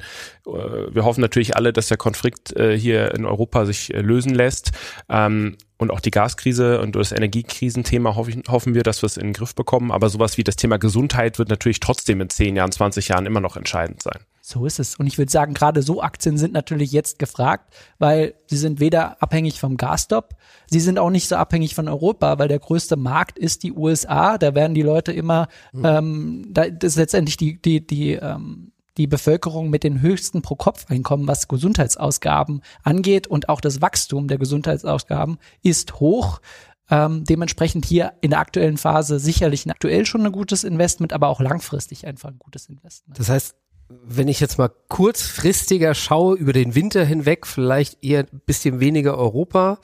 äh, 0.47 0.49
wir 0.49 1.05
hoffen 1.05 1.21
natürlich 1.21 1.55
alle, 1.55 1.71
dass 1.71 1.89
der 1.89 1.97
Konflikt 1.97 2.51
äh, 2.57 2.75
hier 2.75 3.13
in 3.13 3.25
Europa 3.25 3.65
sich 3.65 3.93
äh, 3.93 4.01
lösen 4.01 4.33
lässt. 4.33 4.71
Ähm, 5.09 5.57
und 5.77 5.91
auch 5.91 5.99
die 5.99 6.09
Gaskrise 6.09 6.81
und 6.81 6.95
das 6.95 7.11
Energiekrisenthema 7.11 8.15
hoffen 8.15 8.73
wir, 8.73 8.81
dass 8.81 9.03
wir 9.03 9.07
es 9.07 9.17
in 9.17 9.27
den 9.27 9.33
Griff 9.33 9.53
bekommen. 9.53 9.91
Aber 9.91 10.09
sowas 10.09 10.39
wie 10.39 10.43
das 10.43 10.55
Thema 10.55 10.77
Gesundheit 10.77 11.37
wird 11.37 11.49
natürlich 11.49 11.79
trotzdem 11.79 12.19
in 12.19 12.31
10 12.31 12.55
Jahren, 12.55 12.71
20 12.71 13.09
Jahren 13.09 13.27
immer 13.27 13.41
noch 13.41 13.57
entscheidend 13.57 14.01
sein. 14.01 14.21
So 14.51 14.65
ist 14.65 14.79
es. 14.79 14.95
Und 14.95 15.07
ich 15.07 15.17
würde 15.17 15.31
sagen, 15.31 15.53
gerade 15.53 15.81
so 15.81 16.01
Aktien 16.01 16.37
sind 16.37 16.51
natürlich 16.51 16.91
jetzt 16.91 17.19
gefragt, 17.19 17.73
weil 17.99 18.33
sie 18.47 18.57
sind 18.57 18.81
weder 18.81 19.21
abhängig 19.23 19.59
vom 19.59 19.77
Gasstop, 19.77 20.35
sie 20.69 20.81
sind 20.81 20.99
auch 20.99 21.09
nicht 21.09 21.29
so 21.29 21.37
abhängig 21.37 21.73
von 21.73 21.87
Europa, 21.87 22.37
weil 22.37 22.49
der 22.49 22.59
größte 22.59 22.97
Markt 22.97 23.39
ist 23.39 23.63
die 23.63 23.71
USA. 23.71 24.37
Da 24.37 24.53
werden 24.53 24.73
die 24.73 24.81
Leute 24.81 25.13
immer, 25.13 25.47
mhm. 25.71 25.85
ähm, 25.85 26.45
da 26.49 26.63
ist 26.63 26.97
letztendlich 26.97 27.37
die, 27.37 27.61
die, 27.61 27.85
die, 27.85 28.13
ähm, 28.13 28.73
die 28.97 29.07
Bevölkerung 29.07 29.69
mit 29.69 29.85
den 29.85 30.01
höchsten 30.01 30.41
Pro-Kopf-Einkommen, 30.41 31.29
was 31.29 31.47
Gesundheitsausgaben 31.47 32.61
angeht 32.83 33.27
und 33.27 33.47
auch 33.47 33.61
das 33.61 33.81
Wachstum 33.81 34.27
der 34.27 34.37
Gesundheitsausgaben 34.37 35.37
ist 35.63 36.01
hoch. 36.01 36.41
Ähm, 36.89 37.23
dementsprechend 37.23 37.85
hier 37.85 38.13
in 38.19 38.31
der 38.31 38.39
aktuellen 38.39 38.75
Phase 38.75 39.17
sicherlich 39.17 39.69
aktuell 39.69 40.05
schon 40.05 40.25
ein 40.25 40.31
gutes 40.33 40.65
Investment, 40.65 41.13
aber 41.13 41.29
auch 41.29 41.39
langfristig 41.39 42.05
einfach 42.05 42.29
ein 42.29 42.37
gutes 42.37 42.67
Investment. 42.67 43.17
Das 43.17 43.29
heißt, 43.29 43.55
wenn 44.03 44.27
ich 44.27 44.39
jetzt 44.39 44.57
mal 44.57 44.71
kurzfristiger 44.87 45.93
schaue 45.93 46.35
über 46.37 46.53
den 46.53 46.75
Winter 46.75 47.03
hinweg, 47.05 47.47
vielleicht 47.47 48.03
eher 48.03 48.21
ein 48.21 48.41
bisschen 48.45 48.79
weniger 48.79 49.17
Europa, 49.17 49.79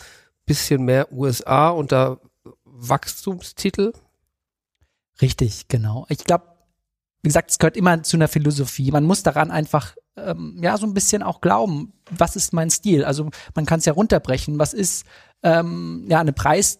bisschen 0.45 0.83
mehr 0.83 1.11
USA 1.11 1.69
und 1.69 1.91
da 1.91 2.19
Wachstumstitel? 2.65 3.93
Richtig, 5.21 5.67
genau. 5.67 6.05
Ich 6.09 6.19
glaube, 6.19 6.45
wie 7.23 7.29
gesagt, 7.29 7.51
es 7.51 7.59
gehört 7.59 7.77
immer 7.77 8.03
zu 8.03 8.17
einer 8.17 8.27
Philosophie. 8.27 8.91
Man 8.91 9.03
muss 9.03 9.23
daran 9.23 9.51
einfach 9.51 9.95
ähm, 10.15 10.59
ja 10.61 10.77
so 10.77 10.85
ein 10.85 10.93
bisschen 10.93 11.23
auch 11.23 11.41
glauben, 11.41 11.93
was 12.09 12.35
ist 12.35 12.53
mein 12.53 12.69
Stil? 12.69 13.03
Also 13.03 13.29
man 13.55 13.65
kann 13.65 13.79
es 13.79 13.85
ja 13.85 13.93
runterbrechen. 13.93 14.59
Was 14.59 14.73
ist 14.73 15.05
ähm, 15.43 16.05
ja 16.07 16.19
eine 16.19 16.33
Preis 16.33 16.79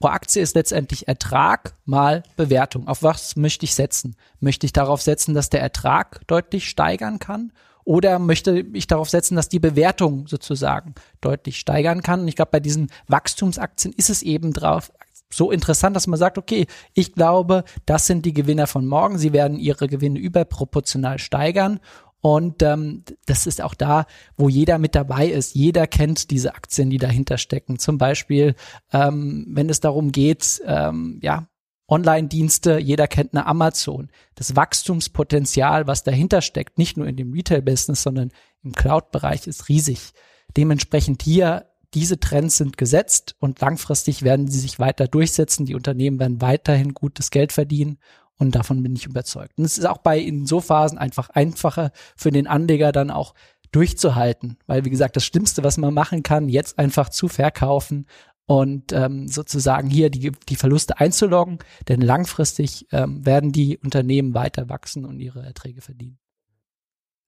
pro 0.00 0.08
Aktie 0.08 0.42
ist 0.42 0.54
letztendlich 0.54 1.08
Ertrag 1.08 1.76
mal 1.84 2.22
Bewertung. 2.36 2.88
Auf 2.88 3.02
was 3.02 3.36
möchte 3.36 3.64
ich 3.64 3.74
setzen? 3.74 4.16
Möchte 4.40 4.66
ich 4.66 4.72
darauf 4.72 5.02
setzen, 5.02 5.34
dass 5.34 5.50
der 5.50 5.60
Ertrag 5.60 6.26
deutlich 6.26 6.68
steigern 6.68 7.18
kann? 7.18 7.52
Oder 7.84 8.18
möchte 8.18 8.64
ich 8.72 8.86
darauf 8.86 9.10
setzen, 9.10 9.36
dass 9.36 9.50
die 9.50 9.58
Bewertung 9.58 10.26
sozusagen 10.26 10.94
deutlich 11.20 11.58
steigern 11.58 12.02
kann? 12.02 12.20
Und 12.20 12.28
ich 12.28 12.36
glaube, 12.36 12.52
bei 12.52 12.60
diesen 12.60 12.90
Wachstumsaktien 13.08 13.92
ist 13.92 14.08
es 14.08 14.22
eben 14.22 14.52
drauf 14.52 14.90
so 15.34 15.50
interessant, 15.50 15.96
dass 15.96 16.06
man 16.06 16.18
sagt, 16.18 16.38
okay, 16.38 16.66
ich 16.92 17.12
glaube, 17.14 17.64
das 17.86 18.06
sind 18.06 18.24
die 18.24 18.32
Gewinner 18.32 18.66
von 18.66 18.86
morgen. 18.86 19.18
Sie 19.18 19.32
werden 19.32 19.58
ihre 19.58 19.88
Gewinne 19.88 20.18
überproportional 20.18 21.18
steigern. 21.18 21.80
Und 22.24 22.62
ähm, 22.62 23.04
das 23.26 23.46
ist 23.46 23.60
auch 23.60 23.74
da, 23.74 24.06
wo 24.38 24.48
jeder 24.48 24.78
mit 24.78 24.94
dabei 24.94 25.26
ist. 25.26 25.54
Jeder 25.54 25.86
kennt 25.86 26.30
diese 26.30 26.54
Aktien, 26.54 26.88
die 26.88 26.96
dahinter 26.96 27.36
stecken. 27.36 27.78
Zum 27.78 27.98
Beispiel, 27.98 28.54
ähm, 28.94 29.44
wenn 29.50 29.68
es 29.68 29.80
darum 29.80 30.10
geht, 30.10 30.62
ähm, 30.64 31.20
ja, 31.22 31.48
Online-Dienste, 31.86 32.78
jeder 32.78 33.08
kennt 33.08 33.34
eine 33.34 33.44
Amazon. 33.44 34.08
Das 34.36 34.56
Wachstumspotenzial, 34.56 35.86
was 35.86 36.02
dahinter 36.02 36.40
steckt, 36.40 36.78
nicht 36.78 36.96
nur 36.96 37.06
in 37.06 37.16
dem 37.16 37.34
Retail-Business, 37.34 38.02
sondern 38.02 38.30
im 38.62 38.72
Cloud-Bereich, 38.72 39.46
ist 39.46 39.68
riesig. 39.68 40.12
Dementsprechend 40.56 41.22
hier, 41.22 41.66
diese 41.92 42.18
Trends 42.18 42.56
sind 42.56 42.78
gesetzt 42.78 43.36
und 43.38 43.60
langfristig 43.60 44.22
werden 44.22 44.48
sie 44.48 44.60
sich 44.60 44.78
weiter 44.78 45.08
durchsetzen. 45.08 45.66
Die 45.66 45.74
Unternehmen 45.74 46.18
werden 46.18 46.40
weiterhin 46.40 46.94
gutes 46.94 47.30
Geld 47.30 47.52
verdienen 47.52 47.98
und 48.38 48.54
davon 48.54 48.82
bin 48.82 48.96
ich 48.96 49.06
überzeugt. 49.06 49.58
Und 49.58 49.64
es 49.64 49.78
ist 49.78 49.86
auch 49.86 49.98
bei 49.98 50.18
in 50.18 50.46
so 50.46 50.60
Phasen 50.60 50.98
einfach 50.98 51.30
einfacher 51.30 51.92
für 52.16 52.30
den 52.30 52.46
Anleger 52.46 52.92
dann 52.92 53.10
auch 53.10 53.34
durchzuhalten, 53.72 54.56
weil 54.66 54.84
wie 54.84 54.90
gesagt, 54.90 55.16
das 55.16 55.24
Schlimmste, 55.24 55.64
was 55.64 55.78
man 55.78 55.94
machen 55.94 56.22
kann, 56.22 56.48
jetzt 56.48 56.78
einfach 56.78 57.08
zu 57.08 57.28
verkaufen 57.28 58.06
und 58.46 58.92
ähm, 58.92 59.26
sozusagen 59.26 59.88
hier 59.88 60.10
die, 60.10 60.32
die 60.48 60.56
Verluste 60.56 61.00
einzuloggen, 61.00 61.58
denn 61.88 62.00
langfristig 62.00 62.86
ähm, 62.92 63.24
werden 63.26 63.52
die 63.52 63.78
Unternehmen 63.78 64.34
weiter 64.34 64.68
wachsen 64.68 65.04
und 65.04 65.18
ihre 65.18 65.42
Erträge 65.42 65.80
verdienen. 65.80 66.18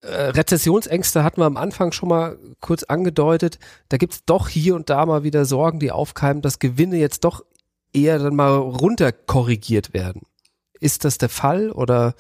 Äh, 0.02 0.30
Rezessionsängste 0.30 1.24
hatten 1.24 1.40
wir 1.40 1.46
am 1.46 1.56
Anfang 1.56 1.92
schon 1.92 2.10
mal 2.10 2.38
kurz 2.60 2.84
angedeutet. 2.84 3.58
Da 3.88 3.96
gibt's 3.96 4.24
doch 4.24 4.48
hier 4.48 4.76
und 4.76 4.90
da 4.90 5.04
mal 5.06 5.24
wieder 5.24 5.44
Sorgen, 5.46 5.80
die 5.80 5.90
aufkeimen, 5.90 6.42
dass 6.42 6.58
Gewinne 6.58 6.96
jetzt 6.96 7.24
doch 7.24 7.44
eher 7.92 8.18
dann 8.18 8.36
mal 8.36 8.54
runterkorrigiert 8.54 9.94
werden. 9.94 10.22
Ist 10.80 11.04
das 11.04 11.18
der 11.18 11.28
Fall 11.28 11.70
oder? 11.70 12.14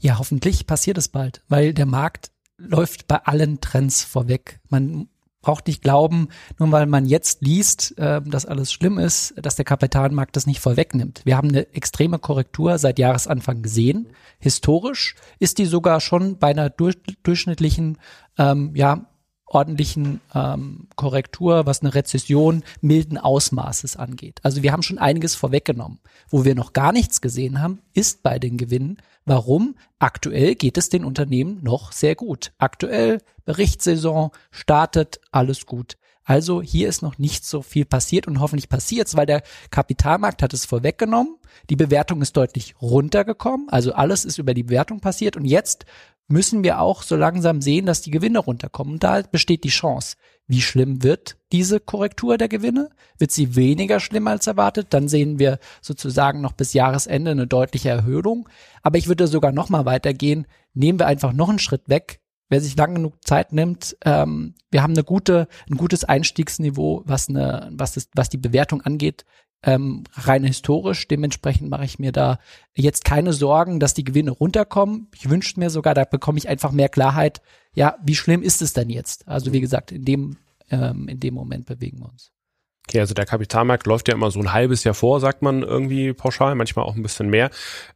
Ja, 0.00 0.18
hoffentlich 0.18 0.66
passiert 0.66 0.98
es 0.98 1.08
bald, 1.08 1.42
weil 1.48 1.74
der 1.74 1.86
Markt 1.86 2.32
läuft 2.58 3.06
bei 3.06 3.18
allen 3.24 3.60
Trends 3.60 4.02
vorweg. 4.02 4.60
Man 4.68 5.08
braucht 5.42 5.66
nicht 5.66 5.82
glauben, 5.82 6.28
nur 6.58 6.72
weil 6.72 6.86
man 6.86 7.04
jetzt 7.04 7.42
liest, 7.42 7.98
äh, 7.98 8.22
dass 8.22 8.46
alles 8.46 8.72
schlimm 8.72 8.98
ist, 8.98 9.34
dass 9.36 9.56
der 9.56 9.64
Kapitalmarkt 9.64 10.36
das 10.36 10.46
nicht 10.46 10.60
vorwegnimmt. 10.60 11.20
Wir 11.24 11.36
haben 11.36 11.48
eine 11.48 11.72
extreme 11.74 12.18
Korrektur 12.18 12.78
seit 12.78 12.98
Jahresanfang 12.98 13.62
gesehen. 13.62 14.08
Historisch 14.38 15.16
ist 15.40 15.58
die 15.58 15.66
sogar 15.66 16.00
schon 16.00 16.38
bei 16.38 16.48
einer 16.48 16.70
durch, 16.70 16.96
durchschnittlichen 17.24 17.98
ähm, 18.38 18.70
ja, 18.74 19.11
ordentlichen 19.52 20.20
ähm, 20.34 20.88
Korrektur, 20.96 21.66
was 21.66 21.82
eine 21.82 21.94
Rezession 21.94 22.64
milden 22.80 23.18
Ausmaßes 23.18 23.96
angeht. 23.96 24.40
Also 24.42 24.62
wir 24.62 24.72
haben 24.72 24.82
schon 24.82 24.98
einiges 24.98 25.34
vorweggenommen. 25.34 25.98
Wo 26.28 26.44
wir 26.44 26.54
noch 26.54 26.72
gar 26.72 26.92
nichts 26.92 27.20
gesehen 27.20 27.60
haben, 27.60 27.80
ist 27.92 28.22
bei 28.22 28.38
den 28.38 28.56
Gewinnen. 28.56 28.98
Warum? 29.24 29.76
Aktuell 29.98 30.54
geht 30.54 30.78
es 30.78 30.88
den 30.88 31.04
Unternehmen 31.04 31.60
noch 31.62 31.92
sehr 31.92 32.14
gut. 32.14 32.52
Aktuell 32.58 33.18
Berichtssaison 33.44 34.30
startet, 34.50 35.20
alles 35.30 35.66
gut. 35.66 35.96
Also 36.24 36.62
hier 36.62 36.88
ist 36.88 37.02
noch 37.02 37.18
nicht 37.18 37.44
so 37.44 37.62
viel 37.62 37.84
passiert 37.84 38.28
und 38.28 38.40
hoffentlich 38.40 38.68
passiert 38.68 39.08
es, 39.08 39.16
weil 39.16 39.26
der 39.26 39.42
Kapitalmarkt 39.70 40.42
hat 40.42 40.54
es 40.54 40.64
vorweggenommen. 40.64 41.36
Die 41.68 41.76
Bewertung 41.76 42.22
ist 42.22 42.36
deutlich 42.36 42.74
runtergekommen. 42.80 43.68
Also 43.68 43.92
alles 43.92 44.24
ist 44.24 44.38
über 44.38 44.54
die 44.54 44.62
Bewertung 44.62 45.00
passiert 45.00 45.36
und 45.36 45.44
jetzt 45.44 45.84
müssen 46.28 46.62
wir 46.64 46.80
auch 46.80 47.02
so 47.02 47.16
langsam 47.16 47.60
sehen, 47.60 47.86
dass 47.86 48.00
die 48.00 48.10
Gewinne 48.10 48.38
runterkommen. 48.38 48.94
Und 48.94 49.04
da 49.04 49.20
besteht 49.22 49.64
die 49.64 49.68
Chance. 49.68 50.16
Wie 50.46 50.62
schlimm 50.62 51.02
wird 51.02 51.36
diese 51.52 51.78
Korrektur 51.78 52.38
der 52.38 52.48
Gewinne? 52.48 52.90
Wird 53.18 53.32
sie 53.32 53.54
weniger 53.54 54.00
schlimm 54.00 54.26
als 54.26 54.46
erwartet? 54.46 54.88
Dann 54.90 55.08
sehen 55.08 55.38
wir 55.38 55.58
sozusagen 55.80 56.40
noch 56.40 56.52
bis 56.52 56.72
Jahresende 56.72 57.32
eine 57.32 57.46
deutliche 57.46 57.90
Erhöhung. 57.90 58.48
Aber 58.82 58.98
ich 58.98 59.08
würde 59.08 59.26
sogar 59.26 59.52
noch 59.52 59.68
mal 59.68 59.84
weitergehen. 59.84 60.46
Nehmen 60.74 60.98
wir 60.98 61.06
einfach 61.06 61.32
noch 61.32 61.50
einen 61.50 61.58
Schritt 61.58 61.88
weg. 61.88 62.21
Wer 62.52 62.60
sich 62.60 62.76
lang 62.76 62.94
genug 62.94 63.14
Zeit 63.24 63.54
nimmt, 63.54 63.96
ähm, 64.04 64.52
wir 64.70 64.82
haben 64.82 64.92
eine 64.92 65.04
gute, 65.04 65.48
ein 65.70 65.78
gutes 65.78 66.04
Einstiegsniveau, 66.04 67.02
was 67.06 67.30
eine, 67.30 67.70
was 67.72 67.94
das, 67.94 68.10
was 68.14 68.28
die 68.28 68.36
Bewertung 68.36 68.82
angeht 68.82 69.24
ähm, 69.62 70.04
rein 70.12 70.44
historisch. 70.44 71.08
Dementsprechend 71.08 71.70
mache 71.70 71.86
ich 71.86 71.98
mir 71.98 72.12
da 72.12 72.38
jetzt 72.74 73.06
keine 73.06 73.32
Sorgen, 73.32 73.80
dass 73.80 73.94
die 73.94 74.04
Gewinne 74.04 74.32
runterkommen. 74.32 75.08
Ich 75.14 75.30
wünsche 75.30 75.58
mir 75.58 75.70
sogar, 75.70 75.94
da 75.94 76.04
bekomme 76.04 76.36
ich 76.36 76.46
einfach 76.46 76.72
mehr 76.72 76.90
Klarheit. 76.90 77.40
Ja, 77.74 77.96
wie 78.02 78.14
schlimm 78.14 78.42
ist 78.42 78.60
es 78.60 78.74
denn 78.74 78.90
jetzt? 78.90 79.26
Also 79.26 79.54
wie 79.54 79.60
gesagt, 79.62 79.90
in 79.90 80.04
dem 80.04 80.36
ähm, 80.70 81.08
in 81.08 81.20
dem 81.20 81.32
Moment 81.32 81.64
bewegen 81.64 82.00
wir 82.00 82.10
uns. 82.10 82.32
Okay, 82.88 83.00
also 83.00 83.14
der 83.14 83.26
Kapitalmarkt 83.26 83.86
läuft 83.86 84.08
ja 84.08 84.14
immer 84.14 84.30
so 84.30 84.40
ein 84.40 84.52
halbes 84.52 84.84
Jahr 84.84 84.94
vor, 84.94 85.20
sagt 85.20 85.42
man 85.42 85.62
irgendwie 85.62 86.12
pauschal, 86.12 86.54
manchmal 86.54 86.84
auch 86.84 86.96
ein 86.96 87.02
bisschen 87.02 87.30
mehr. 87.30 87.50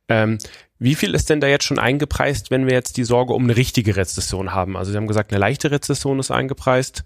Ähm, 0.09 0.39
wie 0.79 0.95
viel 0.95 1.15
ist 1.15 1.31
denn 1.31 1.41
da 1.41 1.47
jetzt 1.49 1.65
schon 1.65 1.79
eingepreist, 1.79 2.51
wenn 2.51 2.67
wir 2.67 2.75
jetzt 2.75 2.97
die 2.97 3.05
Sorge 3.05 3.33
um 3.33 3.45
eine 3.45 3.57
richtige 3.57 3.97
Rezession 3.97 4.53
haben? 4.53 4.77
Also 4.77 4.93
Sie 4.93 4.97
haben 4.97 5.09
gesagt, 5.09 5.33
eine 5.33 5.41
leichte 5.41 5.71
Rezession 5.71 6.19
ist 6.19 6.31
eingepreist. 6.31 7.05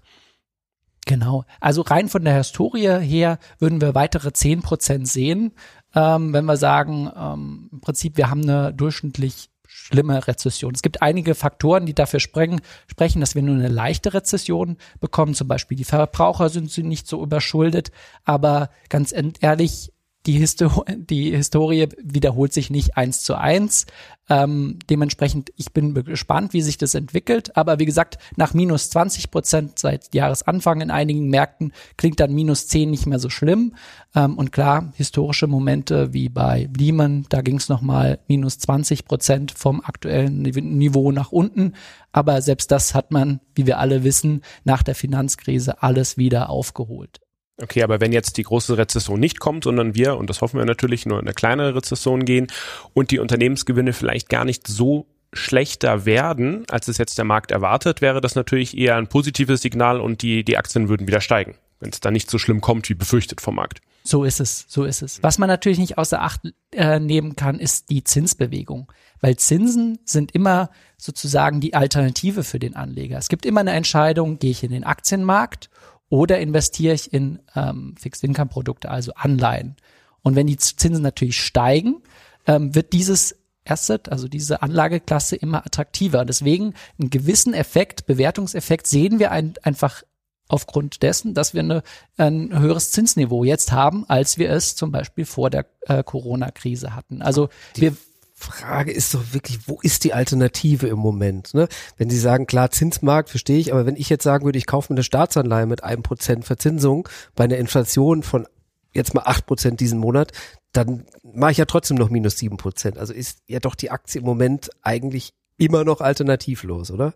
Genau. 1.05 1.45
Also 1.59 1.81
rein 1.81 2.09
von 2.09 2.23
der 2.23 2.35
Historie 2.35 2.99
her 2.99 3.39
würden 3.59 3.81
wir 3.81 3.95
weitere 3.95 4.33
zehn 4.33 4.61
Prozent 4.61 5.07
sehen, 5.07 5.53
ähm, 5.95 6.33
wenn 6.33 6.45
wir 6.45 6.57
sagen, 6.57 7.11
ähm, 7.15 7.69
im 7.71 7.81
Prinzip, 7.81 8.17
wir 8.17 8.29
haben 8.29 8.43
eine 8.43 8.73
durchschnittlich 8.73 9.49
schlimme 9.91 10.27
Rezession. 10.27 10.73
Es 10.73 10.81
gibt 10.81 11.01
einige 11.01 11.35
Faktoren, 11.35 11.85
die 11.85 11.93
dafür 11.93 12.19
sprechen, 12.19 12.61
sprechen, 12.87 13.19
dass 13.19 13.35
wir 13.35 13.41
nur 13.41 13.55
eine 13.55 13.67
leichte 13.67 14.13
Rezession 14.13 14.77
bekommen. 14.99 15.33
Zum 15.33 15.47
Beispiel 15.47 15.77
die 15.77 15.83
Verbraucher 15.83 16.49
sind 16.49 16.75
nicht 16.77 17.07
so 17.07 17.21
überschuldet. 17.21 17.91
Aber 18.23 18.69
ganz 18.89 19.13
ehrlich, 19.41 19.91
die, 20.25 20.37
Histo 20.37 20.85
die 20.87 21.35
Historie 21.35 21.87
wiederholt 22.01 22.53
sich 22.53 22.69
nicht 22.69 22.95
eins 22.95 23.23
zu 23.23 23.35
eins. 23.35 23.85
Ähm, 24.29 24.77
dementsprechend, 24.89 25.51
ich 25.57 25.73
bin 25.73 25.93
gespannt, 25.93 26.53
wie 26.53 26.61
sich 26.61 26.77
das 26.77 26.93
entwickelt. 26.93 27.57
Aber 27.57 27.79
wie 27.79 27.85
gesagt, 27.85 28.17
nach 28.35 28.53
minus 28.53 28.91
20 28.91 29.31
Prozent 29.31 29.79
seit 29.79 30.13
Jahresanfang 30.13 30.81
in 30.81 30.91
einigen 30.91 31.29
Märkten 31.29 31.73
klingt 31.97 32.19
dann 32.19 32.33
minus 32.33 32.67
10 32.67 32.89
nicht 32.91 33.07
mehr 33.07 33.19
so 33.19 33.29
schlimm. 33.29 33.75
Ähm, 34.15 34.37
und 34.37 34.51
klar, 34.51 34.93
historische 34.95 35.47
Momente 35.47 36.13
wie 36.13 36.29
bei 36.29 36.69
Lehman, 36.77 37.25
da 37.29 37.41
ging 37.41 37.57
es 37.57 37.67
nochmal 37.67 38.19
minus 38.27 38.59
20 38.59 39.05
Prozent 39.05 39.51
vom 39.51 39.81
aktuellen 39.81 40.43
Niveau 40.43 41.11
nach 41.11 41.31
unten. 41.31 41.73
Aber 42.11 42.41
selbst 42.41 42.71
das 42.71 42.93
hat 42.93 43.11
man, 43.11 43.39
wie 43.55 43.65
wir 43.65 43.79
alle 43.79 44.03
wissen, 44.03 44.41
nach 44.63 44.83
der 44.83 44.95
Finanzkrise 44.95 45.81
alles 45.81 46.17
wieder 46.17 46.49
aufgeholt. 46.49 47.21
Okay, 47.61 47.83
aber 47.83 48.01
wenn 48.01 48.13
jetzt 48.13 48.37
die 48.37 48.43
große 48.43 48.77
Rezession 48.77 49.19
nicht 49.19 49.39
kommt, 49.39 49.63
sondern 49.63 49.93
wir, 49.93 50.17
und 50.17 50.29
das 50.29 50.41
hoffen 50.41 50.57
wir 50.57 50.65
natürlich, 50.65 51.05
nur 51.05 51.19
in 51.19 51.25
eine 51.25 51.33
kleinere 51.33 51.75
Rezession 51.75 52.25
gehen 52.25 52.47
und 52.93 53.11
die 53.11 53.19
Unternehmensgewinne 53.19 53.93
vielleicht 53.93 54.29
gar 54.29 54.45
nicht 54.45 54.67
so 54.67 55.07
schlechter 55.33 56.05
werden, 56.05 56.65
als 56.69 56.87
es 56.87 56.97
jetzt 56.97 57.17
der 57.17 57.25
Markt 57.25 57.51
erwartet, 57.51 58.01
wäre 58.01 58.19
das 58.21 58.35
natürlich 58.35 58.77
eher 58.77 58.97
ein 58.97 59.07
positives 59.07 59.61
Signal 59.61 60.01
und 60.01 60.21
die, 60.21 60.43
die 60.43 60.57
Aktien 60.57 60.89
würden 60.89 61.07
wieder 61.07 61.21
steigen, 61.21 61.55
wenn 61.79 61.89
es 61.89 61.99
dann 61.99 62.13
nicht 62.13 62.29
so 62.29 62.37
schlimm 62.37 62.61
kommt, 62.61 62.89
wie 62.89 62.95
befürchtet 62.95 63.41
vom 63.41 63.55
Markt. 63.55 63.81
So 64.03 64.23
ist 64.23 64.39
es, 64.39 64.65
so 64.67 64.83
ist 64.83 65.03
es. 65.03 65.21
Was 65.21 65.37
man 65.37 65.47
natürlich 65.47 65.77
nicht 65.77 65.97
außer 65.97 66.21
Acht 66.21 66.41
äh, 66.71 66.99
nehmen 66.99 67.35
kann, 67.35 67.59
ist 67.59 67.89
die 67.91 68.03
Zinsbewegung. 68.03 68.91
Weil 69.19 69.37
Zinsen 69.37 69.99
sind 70.05 70.33
immer 70.33 70.71
sozusagen 70.97 71.61
die 71.61 71.75
Alternative 71.75 72.43
für 72.43 72.57
den 72.57 72.75
Anleger. 72.75 73.19
Es 73.19 73.29
gibt 73.29 73.45
immer 73.45 73.59
eine 73.59 73.73
Entscheidung, 73.73 74.39
gehe 74.39 74.51
ich 74.51 74.63
in 74.63 74.71
den 74.71 74.83
Aktienmarkt 74.83 75.69
oder 76.11 76.39
investiere 76.39 76.93
ich 76.93 77.11
in 77.13 77.39
ähm, 77.55 77.95
Fixed-Income-Produkte, 77.97 78.91
also 78.91 79.13
Anleihen. 79.15 79.77
Und 80.21 80.35
wenn 80.35 80.45
die 80.45 80.57
Zinsen 80.57 81.01
natürlich 81.01 81.39
steigen, 81.39 82.03
ähm, 82.45 82.75
wird 82.75 82.91
dieses 82.91 83.37
Asset, 83.65 84.09
also 84.09 84.27
diese 84.27 84.61
Anlageklasse 84.61 85.37
immer 85.37 85.65
attraktiver. 85.65 86.25
Deswegen 86.25 86.73
einen 86.99 87.09
gewissen 87.09 87.53
Effekt, 87.53 88.07
Bewertungseffekt 88.07 88.87
sehen 88.87 89.19
wir 89.19 89.31
ein, 89.31 89.53
einfach 89.63 90.03
aufgrund 90.49 91.01
dessen, 91.01 91.33
dass 91.33 91.53
wir 91.53 91.61
eine, 91.61 91.81
ein 92.17 92.59
höheres 92.59 92.91
Zinsniveau 92.91 93.45
jetzt 93.45 93.71
haben, 93.71 94.03
als 94.09 94.37
wir 94.37 94.49
es 94.49 94.75
zum 94.75 94.91
Beispiel 94.91 95.23
vor 95.23 95.49
der 95.49 95.65
äh, 95.87 96.03
Corona-Krise 96.03 96.93
hatten. 96.93 97.21
Also 97.21 97.47
die, 97.77 97.83
wir 97.83 97.97
Frage 98.41 98.91
ist 98.91 99.13
doch 99.13 99.33
wirklich, 99.33 99.67
wo 99.67 99.79
ist 99.81 100.03
die 100.03 100.13
Alternative 100.13 100.87
im 100.87 100.99
Moment? 100.99 101.53
Ne? 101.53 101.67
Wenn 101.97 102.09
Sie 102.09 102.19
sagen, 102.19 102.47
klar, 102.47 102.71
Zinsmarkt, 102.71 103.29
verstehe 103.29 103.59
ich, 103.59 103.71
aber 103.71 103.85
wenn 103.85 103.95
ich 103.95 104.09
jetzt 104.09 104.23
sagen 104.23 104.45
würde, 104.45 104.57
ich 104.57 104.67
kaufe 104.67 104.91
mir 104.91 104.97
eine 104.97 105.03
Staatsanleihe 105.03 105.65
mit 105.65 105.83
einem 105.83 106.03
Prozent 106.03 106.45
Verzinsung 106.45 107.07
bei 107.35 107.45
einer 107.45 107.57
Inflation 107.57 108.23
von 108.23 108.47
jetzt 108.93 109.13
mal 109.13 109.23
acht 109.25 109.45
Prozent 109.45 109.79
diesen 109.79 109.99
Monat, 109.99 110.31
dann 110.73 111.05
mache 111.23 111.51
ich 111.51 111.57
ja 111.57 111.65
trotzdem 111.65 111.97
noch 111.97 112.09
minus 112.09 112.37
sieben 112.37 112.57
Prozent. 112.57 112.97
Also 112.97 113.13
ist 113.13 113.39
ja 113.47 113.59
doch 113.59 113.75
die 113.75 113.91
Aktie 113.91 114.19
im 114.19 114.25
Moment 114.25 114.69
eigentlich 114.81 115.33
immer 115.57 115.83
noch 115.83 116.01
alternativlos, 116.01 116.91
oder? 116.91 117.13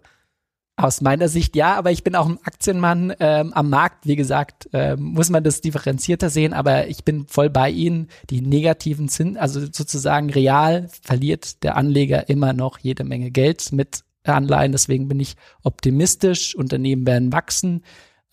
Aus 0.77 1.00
meiner 1.00 1.29
Sicht 1.29 1.55
ja, 1.55 1.75
aber 1.75 1.91
ich 1.91 2.03
bin 2.03 2.15
auch 2.15 2.27
ein 2.27 2.39
Aktienmann 2.44 3.13
ähm, 3.22 3.53
am 3.53 3.70
Markt. 3.70 4.05
Wie 4.05 4.17
gesagt, 4.17 4.70
ähm, 4.74 5.03
muss 5.13 5.29
man 5.29 5.41
das 5.41 5.62
differenzierter 5.62 6.29
sehen, 6.29 6.51
aber 6.51 6.88
ich 6.88 7.05
bin 7.05 7.27
voll 7.27 7.50
bei 7.50 7.70
Ihnen. 7.70 8.10
Die 8.29 8.41
negativen 8.41 9.08
Zinsen, 9.08 9.38
also 9.38 9.62
sozusagen 9.62 10.29
real 10.29 10.89
verliert 11.01 11.63
der 11.63 11.77
Anleger 11.77 12.27
immer 12.27 12.51
noch 12.51 12.77
jede 12.79 13.05
Menge 13.05 13.32
Geld 13.32 13.72
mit 13.72 14.03
Anleihen. 14.25 14.74
Deswegen 14.74 15.08
bin 15.08 15.22
ich 15.22 15.38
optimistisch. 15.63 16.55
Unternehmen 16.55 17.08
werden 17.08 17.32
wachsen, 17.32 17.82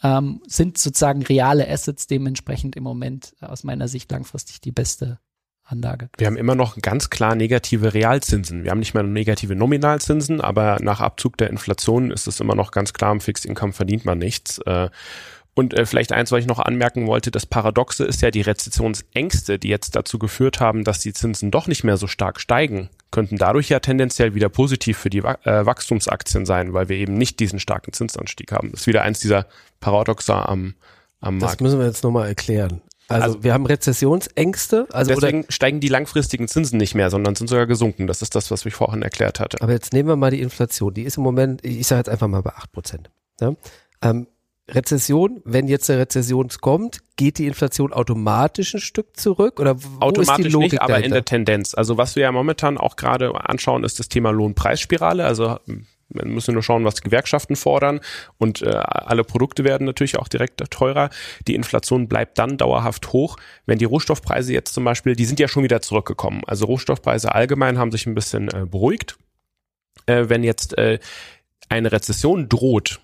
ähm, 0.02 0.42
sind 0.48 0.78
sozusagen 0.78 1.22
reale 1.22 1.68
Assets 1.68 2.08
dementsprechend 2.08 2.74
im 2.74 2.82
Moment 2.82 3.36
aus 3.40 3.62
meiner 3.62 3.86
Sicht 3.86 4.10
langfristig 4.10 4.60
die 4.60 4.72
beste 4.72 5.20
Anlage. 5.64 6.08
Wir 6.18 6.26
haben 6.26 6.36
immer 6.36 6.54
noch 6.54 6.76
ganz 6.78 7.10
klar 7.10 7.34
negative 7.34 7.94
Realzinsen. 7.94 8.64
Wir 8.64 8.70
haben 8.70 8.78
nicht 8.78 8.94
mehr 8.94 9.02
negative 9.02 9.54
Nominalzinsen, 9.54 10.40
aber 10.40 10.78
nach 10.80 11.00
Abzug 11.00 11.36
der 11.38 11.50
Inflation 11.50 12.10
ist 12.10 12.26
es 12.26 12.40
immer 12.40 12.54
noch 12.54 12.70
ganz 12.70 12.92
klar, 12.92 13.12
im 13.12 13.20
Fixed 13.20 13.46
Income 13.46 13.72
verdient 13.72 14.04
man 14.04 14.18
nichts. 14.18 14.58
Äh, 14.58 14.90
und 15.54 15.74
äh, 15.74 15.84
vielleicht 15.84 16.12
eins, 16.12 16.32
was 16.32 16.40
ich 16.40 16.46
noch 16.46 16.58
anmerken 16.58 17.06
wollte, 17.06 17.30
das 17.30 17.44
Paradoxe 17.44 18.04
ist 18.04 18.22
ja 18.22 18.30
die 18.30 18.40
Rezessionsängste, 18.40 19.58
die 19.58 19.68
jetzt 19.68 19.94
dazu 19.94 20.18
geführt 20.18 20.60
haben, 20.60 20.82
dass 20.82 21.00
die 21.00 21.12
Zinsen 21.12 21.50
doch 21.50 21.66
nicht 21.66 21.84
mehr 21.84 21.98
so 21.98 22.06
stark 22.06 22.40
steigen, 22.40 22.88
könnten 23.10 23.36
dadurch 23.36 23.68
ja 23.68 23.78
tendenziell 23.78 24.34
wieder 24.34 24.48
positiv 24.48 24.96
für 24.96 25.10
die 25.10 25.18
äh, 25.18 25.66
Wachstumsaktien 25.66 26.46
sein, 26.46 26.72
weil 26.72 26.88
wir 26.88 26.96
eben 26.96 27.14
nicht 27.14 27.38
diesen 27.38 27.60
starken 27.60 27.92
Zinsanstieg 27.92 28.50
haben. 28.50 28.70
Das 28.70 28.82
ist 28.82 28.86
wieder 28.86 29.02
eins 29.02 29.20
dieser 29.20 29.46
Paradoxa 29.80 30.42
am, 30.46 30.74
am 31.20 31.36
Markt. 31.36 31.54
Das 31.54 31.60
müssen 31.60 31.78
wir 31.78 31.86
jetzt 31.86 32.02
nochmal 32.02 32.28
erklären. 32.28 32.80
Also, 33.12 33.24
also, 33.26 33.44
wir 33.44 33.52
haben 33.52 33.66
Rezessionsängste. 33.66 34.86
Also 34.92 35.14
deswegen 35.14 35.44
steigen 35.48 35.80
die 35.80 35.88
langfristigen 35.88 36.48
Zinsen 36.48 36.78
nicht 36.78 36.94
mehr, 36.94 37.10
sondern 37.10 37.34
sind 37.34 37.48
sogar 37.48 37.66
gesunken. 37.66 38.06
Das 38.06 38.22
ist 38.22 38.34
das, 38.34 38.50
was 38.50 38.64
ich 38.66 38.74
vorhin 38.74 39.02
erklärt 39.02 39.40
hatte. 39.40 39.60
Aber 39.60 39.72
jetzt 39.72 39.92
nehmen 39.92 40.08
wir 40.08 40.16
mal 40.16 40.30
die 40.30 40.40
Inflation. 40.40 40.94
Die 40.94 41.02
ist 41.02 41.16
im 41.16 41.22
Moment, 41.22 41.64
ich 41.64 41.86
sage 41.86 42.00
jetzt 42.00 42.08
einfach 42.08 42.28
mal 42.28 42.42
bei 42.42 42.52
acht 42.54 42.72
Prozent. 42.72 43.10
Ja? 43.40 43.54
Ähm, 44.02 44.26
Rezession, 44.68 45.42
wenn 45.44 45.68
jetzt 45.68 45.90
eine 45.90 46.00
Rezession 46.00 46.48
kommt, 46.60 46.98
geht 47.16 47.38
die 47.38 47.46
Inflation 47.46 47.92
automatisch 47.92 48.74
ein 48.74 48.80
Stück 48.80 49.16
zurück 49.16 49.60
oder 49.60 49.82
wo 49.82 50.00
automatisch 50.00 50.46
ist 50.46 50.48
die 50.48 50.52
Logik 50.52 50.72
nicht, 50.72 50.82
aber 50.82 50.92
dahinter? 50.92 51.06
in 51.06 51.12
der 51.12 51.24
Tendenz. 51.24 51.74
Also 51.74 51.98
was 51.98 52.16
wir 52.16 52.22
ja 52.22 52.32
momentan 52.32 52.78
auch 52.78 52.96
gerade 52.96 53.32
anschauen, 53.34 53.84
ist 53.84 53.98
das 53.98 54.08
Thema 54.08 54.30
Lohnpreisspirale. 54.30 55.24
Also 55.24 55.58
man 56.14 56.30
muss 56.30 56.48
nur 56.48 56.62
schauen, 56.62 56.84
was 56.84 57.00
Gewerkschaften 57.02 57.56
fordern 57.56 58.00
und 58.38 58.62
äh, 58.62 58.70
alle 58.70 59.24
Produkte 59.24 59.64
werden 59.64 59.86
natürlich 59.86 60.18
auch 60.18 60.28
direkt 60.28 60.62
teurer. 60.70 61.10
Die 61.46 61.54
Inflation 61.54 62.08
bleibt 62.08 62.38
dann 62.38 62.56
dauerhaft 62.56 63.12
hoch, 63.12 63.36
wenn 63.66 63.78
die 63.78 63.84
Rohstoffpreise 63.84 64.52
jetzt 64.52 64.74
zum 64.74 64.84
Beispiel, 64.84 65.16
die 65.16 65.24
sind 65.24 65.40
ja 65.40 65.48
schon 65.48 65.64
wieder 65.64 65.82
zurückgekommen. 65.82 66.42
Also 66.46 66.66
Rohstoffpreise 66.66 67.34
allgemein 67.34 67.78
haben 67.78 67.92
sich 67.92 68.06
ein 68.06 68.14
bisschen 68.14 68.48
äh, 68.48 68.66
beruhigt. 68.66 69.16
Äh, 70.06 70.28
wenn 70.28 70.44
jetzt 70.44 70.76
äh, 70.78 70.98
eine 71.68 71.92
Rezession 71.92 72.48
droht, 72.48 73.00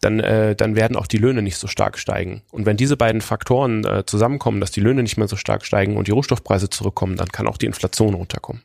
dann, 0.00 0.20
äh, 0.20 0.56
dann 0.56 0.76
werden 0.76 0.96
auch 0.96 1.06
die 1.06 1.18
Löhne 1.18 1.42
nicht 1.42 1.56
so 1.56 1.66
stark 1.66 1.98
steigen. 1.98 2.42
Und 2.50 2.66
wenn 2.66 2.76
diese 2.76 2.96
beiden 2.96 3.20
Faktoren 3.20 3.84
äh, 3.84 4.04
zusammenkommen, 4.06 4.60
dass 4.60 4.70
die 4.70 4.80
Löhne 4.80 5.02
nicht 5.02 5.16
mehr 5.16 5.28
so 5.28 5.36
stark 5.36 5.64
steigen 5.64 5.96
und 5.96 6.08
die 6.08 6.12
Rohstoffpreise 6.12 6.70
zurückkommen, 6.70 7.16
dann 7.16 7.28
kann 7.28 7.46
auch 7.46 7.58
die 7.58 7.66
Inflation 7.66 8.14
runterkommen. 8.14 8.62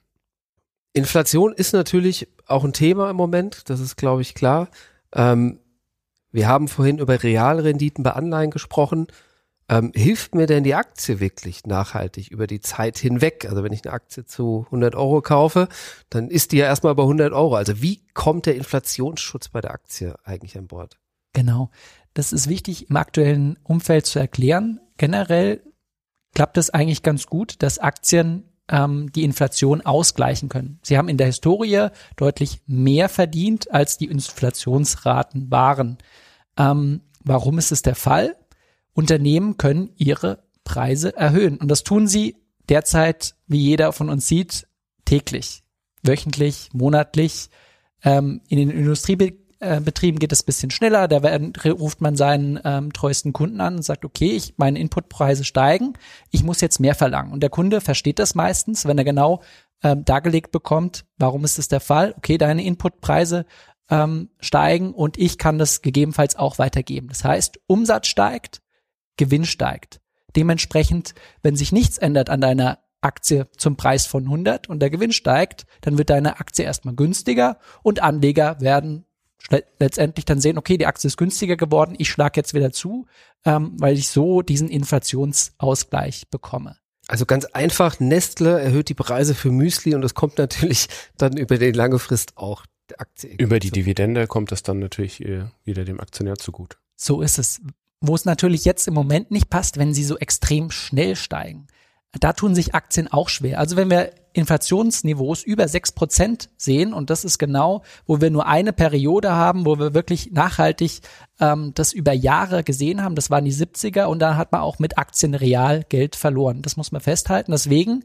Inflation 0.95 1.51
ist 1.51 1.73
natürlich 1.73 2.29
auch 2.47 2.63
ein 2.63 2.71
Thema 2.71 3.09
im 3.09 3.17
Moment, 3.17 3.69
das 3.69 3.81
ist, 3.81 3.97
glaube 3.97 4.21
ich, 4.21 4.33
klar. 4.33 4.69
Ähm, 5.13 5.59
wir 6.31 6.47
haben 6.47 6.69
vorhin 6.69 6.99
über 6.99 7.21
Realrenditen 7.21 8.01
bei 8.01 8.11
Anleihen 8.11 8.49
gesprochen. 8.49 9.07
Ähm, 9.67 9.91
hilft 9.93 10.35
mir 10.35 10.45
denn 10.45 10.63
die 10.63 10.73
Aktie 10.73 11.19
wirklich 11.19 11.65
nachhaltig 11.65 12.31
über 12.31 12.47
die 12.47 12.61
Zeit 12.61 12.97
hinweg? 12.97 13.45
Also 13.49 13.61
wenn 13.61 13.73
ich 13.73 13.83
eine 13.83 13.93
Aktie 13.93 14.23
zu 14.23 14.63
100 14.67 14.95
Euro 14.95 15.21
kaufe, 15.21 15.67
dann 16.09 16.29
ist 16.29 16.53
die 16.53 16.57
ja 16.57 16.65
erstmal 16.65 16.95
bei 16.95 17.03
100 17.03 17.33
Euro. 17.33 17.55
Also 17.55 17.81
wie 17.81 18.01
kommt 18.13 18.45
der 18.45 18.55
Inflationsschutz 18.55 19.49
bei 19.49 19.59
der 19.59 19.71
Aktie 19.71 20.15
eigentlich 20.23 20.57
an 20.57 20.67
Bord? 20.67 20.97
Genau. 21.33 21.71
Das 22.13 22.31
ist 22.31 22.47
wichtig 22.47 22.89
im 22.89 22.95
aktuellen 22.95 23.59
Umfeld 23.63 24.05
zu 24.05 24.19
erklären. 24.19 24.79
Generell 24.95 25.61
klappt 26.33 26.57
es 26.57 26.69
eigentlich 26.69 27.03
ganz 27.03 27.27
gut, 27.27 27.61
dass 27.63 27.79
Aktien 27.79 28.45
ähm, 28.69 29.11
die 29.11 29.23
Inflation 29.23 29.81
ausgleichen 29.81 30.49
können. 30.49 30.79
Sie 30.81 30.97
haben 30.97 31.09
in 31.09 31.17
der 31.17 31.27
Historie 31.27 31.87
deutlich 32.15 32.61
mehr 32.67 33.09
verdient, 33.09 33.71
als 33.71 33.97
die 33.97 34.05
Inflationsraten 34.05 35.51
waren. 35.51 35.97
Ähm, 36.57 37.01
warum 37.23 37.57
ist 37.57 37.71
es 37.71 37.81
der 37.81 37.95
Fall? 37.95 38.35
Unternehmen 38.93 39.57
können 39.57 39.91
ihre 39.97 40.43
Preise 40.63 41.15
erhöhen. 41.15 41.57
Und 41.57 41.69
das 41.69 41.83
tun 41.83 42.07
sie 42.07 42.37
derzeit, 42.69 43.35
wie 43.47 43.59
jeder 43.59 43.93
von 43.93 44.09
uns 44.09 44.27
sieht, 44.27 44.67
täglich, 45.05 45.63
wöchentlich, 46.03 46.69
monatlich. 46.73 47.49
Ähm, 48.03 48.41
in 48.49 48.57
den 48.57 48.69
Industriebetrieben 48.69 49.44
äh, 49.59 49.79
Betrieben 49.79 50.19
geht 50.19 50.31
es 50.31 50.43
bisschen 50.43 50.71
schneller. 50.71 51.07
Da 51.07 51.19
ruft 51.71 52.01
man 52.01 52.15
seinen 52.15 52.59
ähm, 52.63 52.93
treuesten 52.93 53.33
Kunden 53.33 53.61
an 53.61 53.77
und 53.77 53.83
sagt, 53.83 54.05
okay, 54.05 54.31
ich, 54.31 54.55
meine 54.57 54.79
Inputpreise 54.79 55.43
steigen, 55.43 55.93
ich 56.31 56.43
muss 56.43 56.61
jetzt 56.61 56.79
mehr 56.79 56.95
verlangen. 56.95 57.31
Und 57.31 57.41
der 57.41 57.49
Kunde 57.49 57.81
versteht 57.81 58.19
das 58.19 58.35
meistens, 58.35 58.85
wenn 58.85 58.97
er 58.97 59.03
genau 59.03 59.41
ähm, 59.83 60.05
dargelegt 60.05 60.51
bekommt, 60.51 61.05
warum 61.17 61.43
ist 61.43 61.57
das 61.57 61.67
der 61.67 61.79
Fall? 61.79 62.13
Okay, 62.17 62.37
deine 62.37 62.63
Inputpreise 62.63 63.45
ähm, 63.89 64.29
steigen 64.39 64.93
und 64.93 65.17
ich 65.17 65.37
kann 65.37 65.57
das 65.57 65.81
gegebenenfalls 65.81 66.35
auch 66.35 66.57
weitergeben. 66.57 67.07
Das 67.09 67.23
heißt, 67.23 67.59
Umsatz 67.67 68.07
steigt, 68.07 68.61
Gewinn 69.17 69.45
steigt. 69.45 70.01
Dementsprechend, 70.35 71.13
wenn 71.41 71.55
sich 71.55 71.71
nichts 71.71 71.97
ändert 71.97 72.29
an 72.29 72.41
deiner 72.41 72.79
Aktie 73.01 73.47
zum 73.57 73.77
Preis 73.77 74.07
von 74.07 74.23
100 74.23 74.67
und 74.67 74.79
der 74.79 74.89
Gewinn 74.89 75.11
steigt, 75.11 75.65
dann 75.81 75.97
wird 75.97 76.09
deine 76.09 76.39
Aktie 76.39 76.65
erstmal 76.65 76.95
günstiger 76.95 77.59
und 77.83 78.01
Anleger 78.01 78.59
werden 78.59 79.04
letztendlich 79.79 80.25
dann 80.25 80.41
sehen, 80.41 80.57
okay, 80.57 80.77
die 80.77 80.87
Aktie 80.87 81.07
ist 81.07 81.17
günstiger 81.17 81.55
geworden, 81.55 81.95
ich 81.97 82.09
schlage 82.09 82.39
jetzt 82.39 82.53
wieder 82.53 82.71
zu, 82.71 83.05
ähm, 83.45 83.73
weil 83.77 83.97
ich 83.97 84.09
so 84.09 84.41
diesen 84.41 84.69
Inflationsausgleich 84.69 86.29
bekomme. 86.29 86.77
Also 87.07 87.25
ganz 87.25 87.45
einfach, 87.45 87.99
Nestle 87.99 88.59
erhöht 88.59 88.89
die 88.89 88.95
Preise 88.95 89.35
für 89.35 89.51
Müsli 89.51 89.93
und 89.93 90.01
das 90.01 90.15
kommt 90.15 90.37
natürlich 90.37 90.87
dann 91.17 91.37
über 91.37 91.57
die 91.57 91.71
lange 91.71 91.99
Frist 91.99 92.33
auch 92.35 92.65
der 92.89 93.01
Aktie. 93.01 93.35
Über 93.37 93.59
die 93.59 93.71
Dividende 93.71 94.27
kommt 94.27 94.51
das 94.51 94.63
dann 94.63 94.79
natürlich 94.79 95.23
äh, 95.23 95.45
wieder 95.63 95.85
dem 95.85 95.99
Aktionär 95.99 96.35
zugute. 96.35 96.77
So 96.95 97.21
ist 97.21 97.37
es. 97.37 97.61
Wo 98.01 98.15
es 98.15 98.25
natürlich 98.25 98.65
jetzt 98.65 98.87
im 98.87 98.93
Moment 98.93 99.31
nicht 99.31 99.49
passt, 99.49 99.77
wenn 99.77 99.93
sie 99.93 100.03
so 100.03 100.17
extrem 100.17 100.69
schnell 100.71 101.15
steigen. 101.15 101.67
Da 102.19 102.33
tun 102.33 102.55
sich 102.55 102.75
Aktien 102.75 103.11
auch 103.11 103.29
schwer. 103.29 103.59
Also 103.59 103.75
wenn 103.75 103.89
wir 103.89 104.11
Inflationsniveaus 104.35 105.43
über 105.43 105.67
sechs 105.67 105.91
Prozent 105.93 106.49
sehen. 106.57 106.93
Und 106.93 107.09
das 107.09 107.23
ist 107.23 107.39
genau, 107.39 107.83
wo 108.05 108.19
wir 108.19 108.29
nur 108.29 108.45
eine 108.45 108.73
Periode 108.73 109.31
haben, 109.31 109.65
wo 109.65 109.79
wir 109.79 109.93
wirklich 109.93 110.31
nachhaltig 110.31 110.99
ähm, 111.39 111.71
das 111.73 111.93
über 111.93 112.11
Jahre 112.11 112.63
gesehen 112.63 113.01
haben. 113.01 113.15
Das 113.15 113.29
waren 113.29 113.45
die 113.45 113.53
70er 113.53 114.05
und 114.05 114.19
dann 114.19 114.37
hat 114.37 114.51
man 114.51 114.61
auch 114.61 114.77
mit 114.77 114.97
Aktien 114.97 115.33
real 115.33 115.83
Geld 115.87 116.15
verloren. 116.15 116.61
Das 116.61 116.75
muss 116.75 116.91
man 116.91 117.01
festhalten. 117.01 117.51
Deswegen 117.51 118.03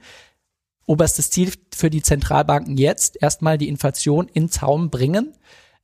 oberstes 0.86 1.30
Ziel 1.30 1.52
für 1.74 1.90
die 1.90 2.02
Zentralbanken 2.02 2.76
jetzt 2.76 3.20
erstmal 3.20 3.58
die 3.58 3.68
Inflation 3.68 4.28
in 4.32 4.48
Zaum 4.48 4.90
bringen 4.90 5.34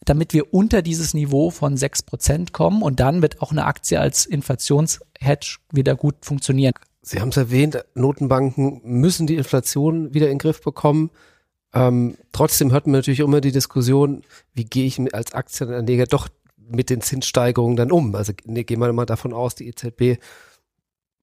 damit 0.04 0.34
wir 0.34 0.54
unter 0.54 0.82
dieses 0.82 1.14
Niveau 1.14 1.50
von 1.50 1.76
sechs 1.76 2.02
Prozent 2.02 2.52
kommen 2.52 2.82
und 2.82 3.00
dann 3.00 3.22
wird 3.22 3.40
auch 3.42 3.50
eine 3.50 3.64
Aktie 3.64 3.98
als 3.98 4.26
Inflationshedge 4.26 5.56
wieder 5.72 5.96
gut 5.96 6.16
funktionieren. 6.24 6.74
Sie 7.08 7.20
haben 7.20 7.28
es 7.28 7.36
erwähnt, 7.36 7.84
Notenbanken 7.94 8.80
müssen 8.82 9.28
die 9.28 9.36
Inflation 9.36 10.12
wieder 10.12 10.26
in 10.26 10.32
den 10.32 10.38
Griff 10.38 10.60
bekommen. 10.60 11.10
Ähm, 11.72 12.16
trotzdem 12.32 12.72
hört 12.72 12.88
man 12.88 12.94
natürlich 12.94 13.20
immer 13.20 13.40
die 13.40 13.52
Diskussion, 13.52 14.22
wie 14.54 14.64
gehe 14.64 14.86
ich 14.86 15.14
als 15.14 15.32
Aktienanleger 15.32 16.06
doch 16.06 16.28
mit 16.56 16.90
den 16.90 17.02
Zinssteigerungen 17.02 17.76
dann 17.76 17.92
um? 17.92 18.12
Also 18.16 18.32
ne, 18.44 18.64
gehen 18.64 18.80
wir 18.80 18.92
mal 18.92 19.06
davon 19.06 19.32
aus, 19.32 19.54
die 19.54 19.68
EZB 19.68 20.20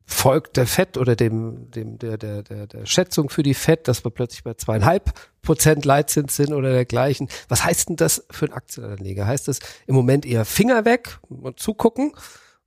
folgt 0.06 0.56
der 0.56 0.68
FED 0.68 0.98
oder 0.98 1.18
dem, 1.18 1.70
dem 1.72 1.98
der, 1.98 2.18
der, 2.18 2.44
der, 2.44 2.68
der 2.68 2.86
Schätzung 2.86 3.30
für 3.30 3.44
die 3.44 3.54
FED, 3.54 3.86
dass 3.90 4.06
wir 4.06 4.12
plötzlich 4.12 4.44
bei 4.44 4.54
zweieinhalb 4.54 5.12
Prozent 5.42 5.84
Leitzins 5.84 6.38
sind 6.38 6.54
oder 6.54 6.72
dergleichen. 6.72 7.28
Was 7.50 7.66
heißt 7.66 7.90
denn 7.90 7.98
das 7.98 8.26
für 8.32 8.46
einen 8.46 8.54
Aktienanleger? 8.54 9.28
Heißt 9.28 9.50
das 9.50 9.60
im 9.86 9.96
Moment 9.96 10.26
eher 10.26 10.46
Finger 10.46 10.86
weg 10.86 11.20
und 11.28 11.60
zugucken? 11.60 12.14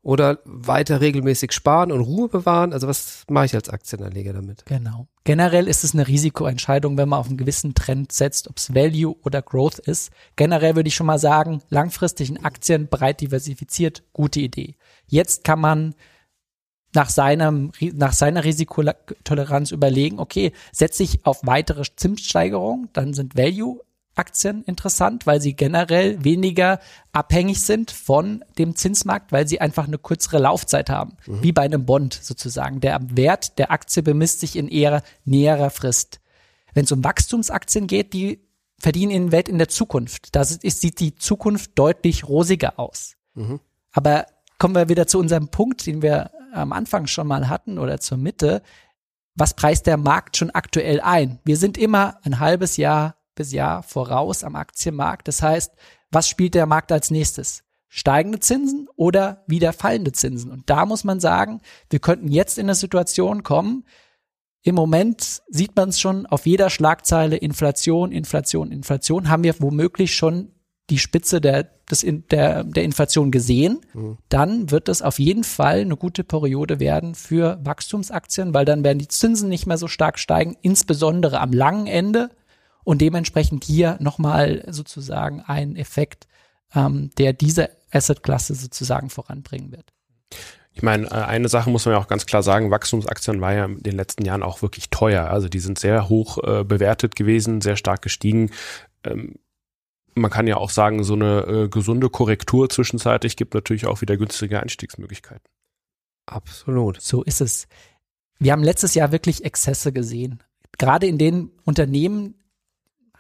Oder 0.07 0.39
weiter 0.45 1.01
regelmäßig 1.01 1.51
sparen 1.51 1.91
und 1.91 2.01
Ruhe 2.01 2.29
bewahren? 2.29 2.73
Also 2.73 2.87
was 2.87 3.25
mache 3.29 3.47
ich 3.47 3.55
als 3.57 3.69
Aktienanleger 3.69 4.33
damit? 4.33 4.65
Genau. 4.65 5.09
Generell 5.25 5.67
ist 5.67 5.83
es 5.83 5.95
eine 5.95 6.07
Risikoentscheidung, 6.07 6.97
wenn 6.97 7.09
man 7.09 7.19
auf 7.19 7.27
einen 7.27 7.37
gewissen 7.37 7.75
Trend 7.75 8.13
setzt, 8.13 8.47
ob 8.47 8.59
es 8.59 8.73
Value 8.73 9.17
oder 9.25 9.43
Growth 9.43 9.81
ist. 9.81 10.13
Generell 10.37 10.77
würde 10.77 10.87
ich 10.87 10.95
schon 10.95 11.09
mal 11.09 11.19
sagen, 11.19 11.61
langfristig 11.71 12.31
in 12.31 12.45
Aktien 12.45 12.87
breit 12.87 13.21
diversifiziert, 13.21 14.05
gute 14.13 14.39
Idee. 14.39 14.77
Jetzt 15.09 15.43
kann 15.43 15.59
man 15.59 15.97
nach 16.95 17.11
seinem, 17.11 17.73
nach 17.81 18.13
seiner 18.13 18.45
Risikotoleranz 18.45 19.73
überlegen, 19.73 20.21
okay, 20.21 20.53
setze 20.71 21.03
ich 21.03 21.27
auf 21.27 21.41
weitere 21.43 21.83
Zinssteigerungen, 21.97 22.91
dann 22.93 23.13
sind 23.13 23.37
Value 23.37 23.81
Aktien 24.17 24.65
interessant, 24.65 25.27
weil 25.27 25.41
sie 25.41 25.55
generell 25.55 26.23
weniger 26.25 26.81
abhängig 27.13 27.63
sind 27.63 27.91
von 27.91 28.45
dem 28.59 28.75
Zinsmarkt, 28.75 29.33
weil 29.33 29.47
sie 29.47 29.61
einfach 29.61 29.87
eine 29.87 29.99
kürzere 29.99 30.39
Laufzeit 30.39 30.91
haben, 30.91 31.17
mhm. 31.27 31.43
wie 31.43 31.53
bei 31.53 31.63
einem 31.63 31.85
Bond 31.87 32.15
sozusagen. 32.15 32.81
Der 32.81 32.99
Wert 33.17 33.59
der 33.59 33.71
Aktie 33.71 34.03
bemisst 34.03 34.41
sich 34.41 34.57
in 34.57 34.69
eher 34.69 35.03
näherer 35.25 35.71
Frist. 35.71 36.21
Wenn 36.75 36.85
es 36.85 36.93
um 36.93 37.05
Wachstumsaktien 37.05 37.87
geht, 37.87 38.13
die 38.13 38.47
verdienen 38.79 39.13
in 39.13 39.33
Welt 39.33 39.49
in 39.49 39.59
der 39.59 39.69
Zukunft. 39.69 40.35
Da 40.35 40.45
sieht 40.45 41.01
die 41.01 41.15
Zukunft 41.15 41.73
deutlich 41.79 42.29
rosiger 42.29 42.79
aus. 42.79 43.17
Mhm. 43.35 43.61
Aber 43.93 44.27
kommen 44.59 44.75
wir 44.75 44.89
wieder 44.89 45.07
zu 45.07 45.19
unserem 45.19 45.49
Punkt, 45.49 45.87
den 45.87 46.03
wir 46.03 46.31
am 46.53 46.73
Anfang 46.73 47.07
schon 47.07 47.27
mal 47.27 47.49
hatten 47.49 47.79
oder 47.79 48.01
zur 48.01 48.19
Mitte. 48.19 48.63
Was 49.35 49.55
preist 49.55 49.87
der 49.87 49.97
Markt 49.97 50.37
schon 50.37 50.51
aktuell 50.51 51.01
ein? 51.01 51.39
Wir 51.45 51.57
sind 51.57 51.77
immer 51.77 52.19
ein 52.23 52.41
halbes 52.41 52.77
Jahr 52.77 53.17
bis 53.37 53.53
Jahr 53.53 53.85
voraus 53.85 54.43
am 54.43 54.57
Aktienmarkt. 54.57 55.29
Das 55.29 55.43
heißt, 55.43 55.73
was 56.11 56.29
spielt 56.29 56.55
der 56.55 56.67
Markt 56.67 56.91
als 56.91 57.13
nächstes? 57.13 57.63
Steigende 57.89 58.41
Zinsen 58.41 58.89
oder 58.97 59.45
wieder 59.47 59.73
fallende 59.73 60.11
Zinsen? 60.11 60.51
Und 60.51 60.69
da 60.69 60.85
muss 60.85 61.05
man 61.05 61.21
sagen, 61.21 61.61
wir 61.89 62.01
könnten 62.01 62.29
jetzt 62.29 62.59
in 62.59 62.67
eine 62.67 62.75
Situation 62.75 63.45
kommen, 63.45 63.85
im 64.63 64.75
Moment 64.75 65.43
sieht 65.49 65.77
man 65.77 65.91
es 65.91 66.01
schon 66.01 66.27
auf 66.27 66.45
jeder 66.45 66.71
Schlagzeile 66.71 67.37
Inflation, 67.37 68.11
Inflation, 68.11 68.73
Inflation. 68.73 69.29
Haben 69.29 69.45
wir 69.45 69.55
womöglich 69.61 70.17
schon 70.17 70.57
die 70.91 70.99
Spitze 70.99 71.41
der, 71.41 71.65
des, 71.91 72.05
der, 72.05 72.65
der 72.65 72.85
Inflation 72.85 73.31
gesehen, 73.31 73.81
mhm. 73.93 74.19
dann 74.29 74.71
wird 74.71 74.89
es 74.89 75.03
auf 75.03 75.19
jeden 75.19 75.45
Fall 75.45 75.81
eine 75.81 75.97
gute 75.97 76.25
Periode 76.25 76.81
werden 76.81 77.15
für 77.15 77.59
Wachstumsaktien, 77.63 78.55
weil 78.55 78.65
dann 78.65 78.85
werden 78.85 78.99
die 78.99 79.09
Zinsen 79.09 79.49
nicht 79.49 79.67
mehr 79.67 79.79
so 79.79 79.89
stark 79.89 80.19
steigen, 80.19 80.57
insbesondere 80.63 81.41
am 81.41 81.53
langen 81.53 81.87
Ende 81.87 82.31
und 82.87 83.01
dementsprechend 83.01 83.65
hier 83.65 83.97
nochmal 84.01 84.63
sozusagen 84.69 85.41
ein 85.41 85.75
Effekt, 85.75 86.29
ähm, 86.73 87.11
der 87.19 87.33
diese 87.33 87.71
Assetklasse 87.91 88.55
sozusagen 88.55 89.11
voranbringen 89.11 89.73
wird. 89.73 89.93
Ich 90.73 90.83
meine, 90.83 91.07
äh, 91.09 91.15
eine 91.15 91.49
Sache 91.49 91.69
muss 91.69 91.85
man 91.85 91.95
ja 91.95 92.01
auch 92.01 92.07
ganz 92.07 92.27
klar 92.27 92.45
sagen, 92.45 92.71
Wachstumsaktien 92.71 93.41
war 93.41 93.53
ja 93.53 93.65
in 93.65 93.83
den 93.83 93.97
letzten 93.97 94.25
Jahren 94.25 94.45
auch 94.45 94.63
wirklich 94.63 94.89
teuer. 94.91 95.25
Also 95.29 95.49
die 95.49 95.59
sind 95.59 95.81
sehr 95.81 96.09
hoch 96.09 96.39
äh, 96.45 96.63
bewertet 96.63 97.17
gewesen, 97.17 97.61
sehr 97.61 97.77
stark 97.77 98.03
gestiegen. 98.03 98.53
Ähm, 99.03 99.35
man 100.15 100.31
kann 100.31 100.47
ja 100.47 100.57
auch 100.57 100.71
sagen, 100.71 101.03
so 101.03 101.15
eine 101.15 101.41
äh, 101.41 101.69
gesunde 101.69 102.09
Korrektur 102.09 102.69
zwischenzeitlich 102.69 103.37
gibt 103.37 103.55
natürlich 103.55 103.87
auch 103.87 104.01
wieder 104.01 104.17
günstige 104.17 104.63
Einstiegsmöglichkeiten. 104.63 105.45
Absolut. 106.27 107.01
So 107.01 107.25
ist 107.25 107.41
es. 107.41 107.67
Wir 108.39 108.53
haben 108.53 108.63
letztes 108.63 108.95
Jahr 108.95 109.11
wirklich 109.11 109.45
Exzesse 109.45 109.93
gesehen. 109.93 110.41
Gerade 110.79 111.09
in 111.09 111.19
den 111.19 111.51
Unternehmen 111.65 112.35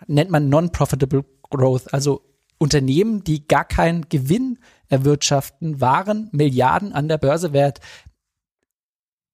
nennt 0.06 0.30
man 0.30 0.48
non-profitable 0.48 1.24
growth, 1.50 1.92
also 1.92 2.22
Unternehmen, 2.58 3.22
die 3.22 3.46
gar 3.46 3.64
keinen 3.64 4.08
Gewinn 4.08 4.58
erwirtschaften, 4.88 5.80
waren 5.80 6.28
Milliarden 6.32 6.92
an 6.92 7.08
der 7.08 7.18
Börse 7.18 7.52
wert. 7.52 7.80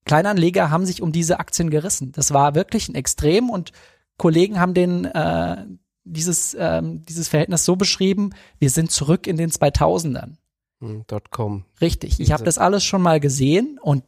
Kleinanleger 0.04 0.70
haben 0.70 0.86
sich 0.86 1.02
um 1.02 1.12
diese 1.12 1.38
Aktien 1.38 1.70
gerissen. 1.70 2.12
Das 2.12 2.32
war 2.32 2.54
wirklich 2.54 2.88
ein 2.88 2.96
Extrem 2.96 3.50
und 3.50 3.72
Kollegen 4.18 4.58
haben 4.58 4.74
den 4.74 5.04
äh, 5.04 5.64
dieses, 6.04 6.56
ähm, 6.58 7.04
dieses 7.04 7.28
Verhältnis 7.28 7.64
so 7.64 7.76
beschrieben, 7.76 8.30
wir 8.58 8.70
sind 8.70 8.90
zurück 8.90 9.26
in 9.26 9.36
den 9.36 9.50
2000ern. 9.50 10.36
Hm, 10.80 11.04
.com. 11.30 11.64
Richtig, 11.80 12.18
ich 12.18 12.32
habe 12.32 12.44
das 12.44 12.58
alles 12.58 12.82
schon 12.82 13.02
mal 13.02 13.20
gesehen 13.20 13.78
und 13.80 14.04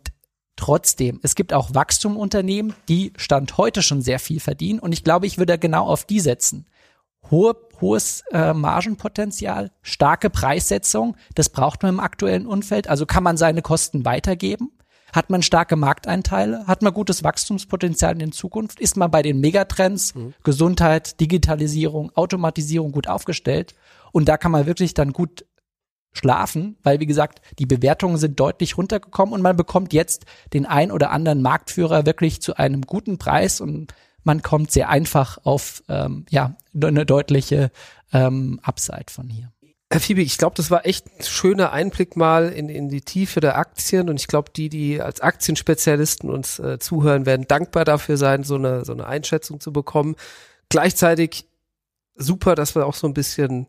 trotzdem, 0.56 1.20
es 1.22 1.34
gibt 1.34 1.52
auch 1.52 1.74
Wachstumunternehmen, 1.74 2.74
die 2.88 3.12
Stand 3.16 3.56
heute 3.58 3.82
schon 3.82 4.02
sehr 4.02 4.18
viel 4.18 4.40
verdienen 4.40 4.78
und 4.78 4.92
ich 4.92 5.04
glaube, 5.04 5.26
ich 5.26 5.38
würde 5.38 5.58
genau 5.58 5.86
auf 5.86 6.04
die 6.04 6.20
setzen. 6.20 6.66
Hohe, 7.30 7.56
hohes 7.80 8.22
äh, 8.32 8.52
Margenpotenzial, 8.52 9.70
starke 9.82 10.30
Preissetzung, 10.30 11.16
das 11.34 11.48
braucht 11.48 11.82
man 11.82 11.94
im 11.94 12.00
aktuellen 12.00 12.46
Umfeld, 12.46 12.88
also 12.88 13.06
kann 13.06 13.22
man 13.22 13.36
seine 13.36 13.62
Kosten 13.62 14.04
weitergeben 14.04 14.70
hat 15.14 15.30
man 15.30 15.42
starke 15.42 15.76
Markteinteile? 15.76 16.66
Hat 16.66 16.82
man 16.82 16.92
gutes 16.92 17.22
Wachstumspotenzial 17.22 18.20
in 18.20 18.32
Zukunft? 18.32 18.80
Ist 18.80 18.96
man 18.96 19.12
bei 19.12 19.22
den 19.22 19.38
Megatrends 19.38 20.12
mhm. 20.16 20.34
Gesundheit, 20.42 21.20
Digitalisierung, 21.20 22.10
Automatisierung 22.16 22.90
gut 22.90 23.06
aufgestellt? 23.06 23.76
Und 24.10 24.28
da 24.28 24.36
kann 24.36 24.50
man 24.50 24.66
wirklich 24.66 24.92
dann 24.92 25.12
gut 25.12 25.44
schlafen, 26.14 26.76
weil 26.82 27.00
wie 27.00 27.06
gesagt, 27.06 27.40
die 27.58 27.66
Bewertungen 27.66 28.16
sind 28.16 28.40
deutlich 28.40 28.78
runtergekommen 28.78 29.34
und 29.34 29.42
man 29.42 29.56
bekommt 29.56 29.92
jetzt 29.92 30.24
den 30.52 30.64
ein 30.64 30.90
oder 30.90 31.10
anderen 31.10 31.42
Marktführer 31.42 32.06
wirklich 32.06 32.40
zu 32.40 32.56
einem 32.56 32.82
guten 32.82 33.18
Preis 33.18 33.60
und 33.60 33.92
man 34.22 34.40
kommt 34.40 34.70
sehr 34.70 34.88
einfach 34.88 35.38
auf 35.44 35.82
ähm, 35.88 36.24
ja 36.30 36.56
eine 36.80 37.04
deutliche 37.04 37.70
ähm, 38.12 38.60
Upside 38.62 39.10
von 39.10 39.28
hier. 39.28 39.52
Herr 39.90 40.00
Fiebe, 40.00 40.22
ich 40.22 40.38
glaube, 40.38 40.56
das 40.56 40.70
war 40.70 40.86
echt 40.86 41.06
ein 41.06 41.22
schöner 41.22 41.72
Einblick 41.72 42.16
mal 42.16 42.48
in, 42.48 42.68
in 42.68 42.88
die 42.88 43.02
Tiefe 43.02 43.40
der 43.40 43.58
Aktien 43.58 44.08
und 44.08 44.18
ich 44.18 44.26
glaube, 44.26 44.50
die, 44.54 44.68
die 44.68 45.00
als 45.00 45.20
Aktienspezialisten 45.20 46.30
uns 46.30 46.58
äh, 46.58 46.78
zuhören, 46.78 47.26
werden 47.26 47.46
dankbar 47.46 47.84
dafür 47.84 48.16
sein, 48.16 48.44
so 48.44 48.56
eine, 48.56 48.84
so 48.84 48.92
eine 48.92 49.06
Einschätzung 49.06 49.60
zu 49.60 49.72
bekommen. 49.72 50.16
Gleichzeitig 50.68 51.46
super, 52.16 52.54
dass 52.54 52.74
wir 52.74 52.86
auch 52.86 52.94
so 52.94 53.06
ein 53.06 53.14
bisschen 53.14 53.66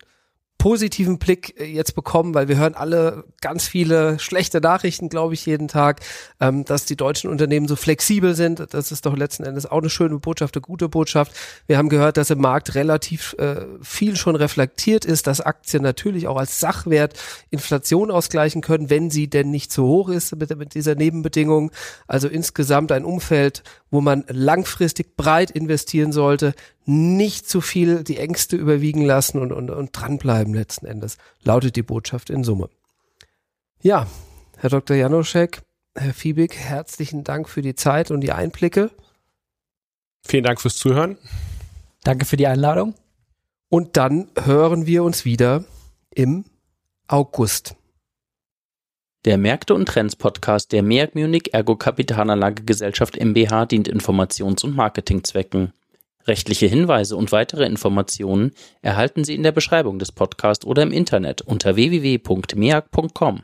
positiven 0.65 1.19
Blick 1.19 1.61
äh, 1.61 1.65
jetzt 1.65 1.93
bekommen, 1.93 2.33
weil 2.33 2.47
wir 2.47 2.57
hören 2.57 2.73
alle 2.73 3.25
ganz 3.39 3.67
viele 3.67 4.17
schlechte 4.17 4.61
Nachrichten, 4.61 5.09
glaube 5.09 5.35
ich, 5.35 5.45
jeden 5.45 5.67
Tag, 5.67 6.01
ähm, 6.39 6.65
dass 6.65 6.85
die 6.85 6.95
deutschen 6.95 7.29
Unternehmen 7.29 7.67
so 7.67 7.75
flexibel 7.75 8.33
sind. 8.33 8.73
Das 8.73 8.91
ist 8.91 9.05
doch 9.05 9.15
letzten 9.15 9.43
Endes 9.43 9.67
auch 9.67 9.77
eine 9.77 9.91
schöne 9.91 10.17
Botschaft, 10.17 10.55
eine 10.55 10.61
gute 10.63 10.89
Botschaft. 10.89 11.33
Wir 11.67 11.77
haben 11.77 11.87
gehört, 11.87 12.17
dass 12.17 12.31
im 12.31 12.39
Markt 12.41 12.73
relativ 12.73 13.35
äh, 13.37 13.67
viel 13.83 14.15
schon 14.15 14.35
reflektiert 14.35 15.05
ist, 15.05 15.27
dass 15.27 15.39
Aktien 15.39 15.83
natürlich 15.83 16.27
auch 16.27 16.37
als 16.37 16.59
Sachwert 16.59 17.13
Inflation 17.51 18.09
ausgleichen 18.09 18.61
können, 18.61 18.89
wenn 18.89 19.11
sie 19.11 19.29
denn 19.29 19.51
nicht 19.51 19.71
zu 19.71 19.83
hoch 19.83 20.09
ist 20.09 20.35
mit, 20.35 20.57
mit 20.57 20.73
dieser 20.73 20.95
Nebenbedingung. 20.95 21.71
Also 22.07 22.27
insgesamt 22.27 22.91
ein 22.91 23.05
Umfeld, 23.05 23.61
wo 23.91 24.01
man 24.01 24.23
langfristig 24.29 25.15
breit 25.15 25.51
investieren 25.51 26.11
sollte, 26.11 26.55
nicht 26.85 27.49
zu 27.49 27.61
viel 27.61 28.03
die 28.03 28.17
Ängste 28.17 28.55
überwiegen 28.55 29.03
lassen 29.03 29.39
und, 29.39 29.51
und, 29.51 29.69
und 29.69 29.89
dranbleiben 29.91 30.53
letzten 30.53 30.85
Endes, 30.85 31.17
lautet 31.43 31.75
die 31.75 31.83
Botschaft 31.83 32.29
in 32.29 32.43
Summe. 32.43 32.69
Ja, 33.81 34.07
Herr 34.57 34.69
Dr. 34.69 34.95
Janoschek, 34.95 35.61
Herr 35.95 36.13
Fiebig, 36.13 36.55
herzlichen 36.55 37.23
Dank 37.23 37.49
für 37.49 37.61
die 37.61 37.75
Zeit 37.75 38.11
und 38.11 38.21
die 38.21 38.31
Einblicke. 38.31 38.91
Vielen 40.23 40.43
Dank 40.43 40.61
fürs 40.61 40.77
Zuhören. 40.77 41.17
Danke 42.03 42.25
für 42.25 42.37
die 42.37 42.47
Einladung. 42.47 42.93
Und 43.69 43.97
dann 43.97 44.29
hören 44.43 44.85
wir 44.85 45.03
uns 45.03 45.25
wieder 45.25 45.65
im 46.11 46.45
August. 47.07 47.75
Der 49.25 49.37
Märkte 49.39 49.73
und 49.73 49.87
Trends 49.87 50.15
Podcast 50.15 50.71
der 50.71 50.83
MEAG 50.83 51.15
Munich 51.15 51.53
Ergo 51.53 51.75
Kapitalanlage 51.75 52.63
Gesellschaft 52.63 53.19
MBH 53.19 53.65
dient 53.65 53.89
Informations- 53.89 54.63
und 54.63 54.75
Marketingzwecken. 54.75 55.73
Rechtliche 56.27 56.65
Hinweise 56.65 57.15
und 57.15 57.31
weitere 57.31 57.65
Informationen 57.65 58.51
erhalten 58.81 59.23
Sie 59.23 59.35
in 59.35 59.43
der 59.43 59.51
Beschreibung 59.51 59.99
des 59.99 60.11
Podcasts 60.11 60.65
oder 60.65 60.83
im 60.83 60.91
Internet 60.91 61.41
unter 61.41 61.75
www.meag.com. 61.75 63.43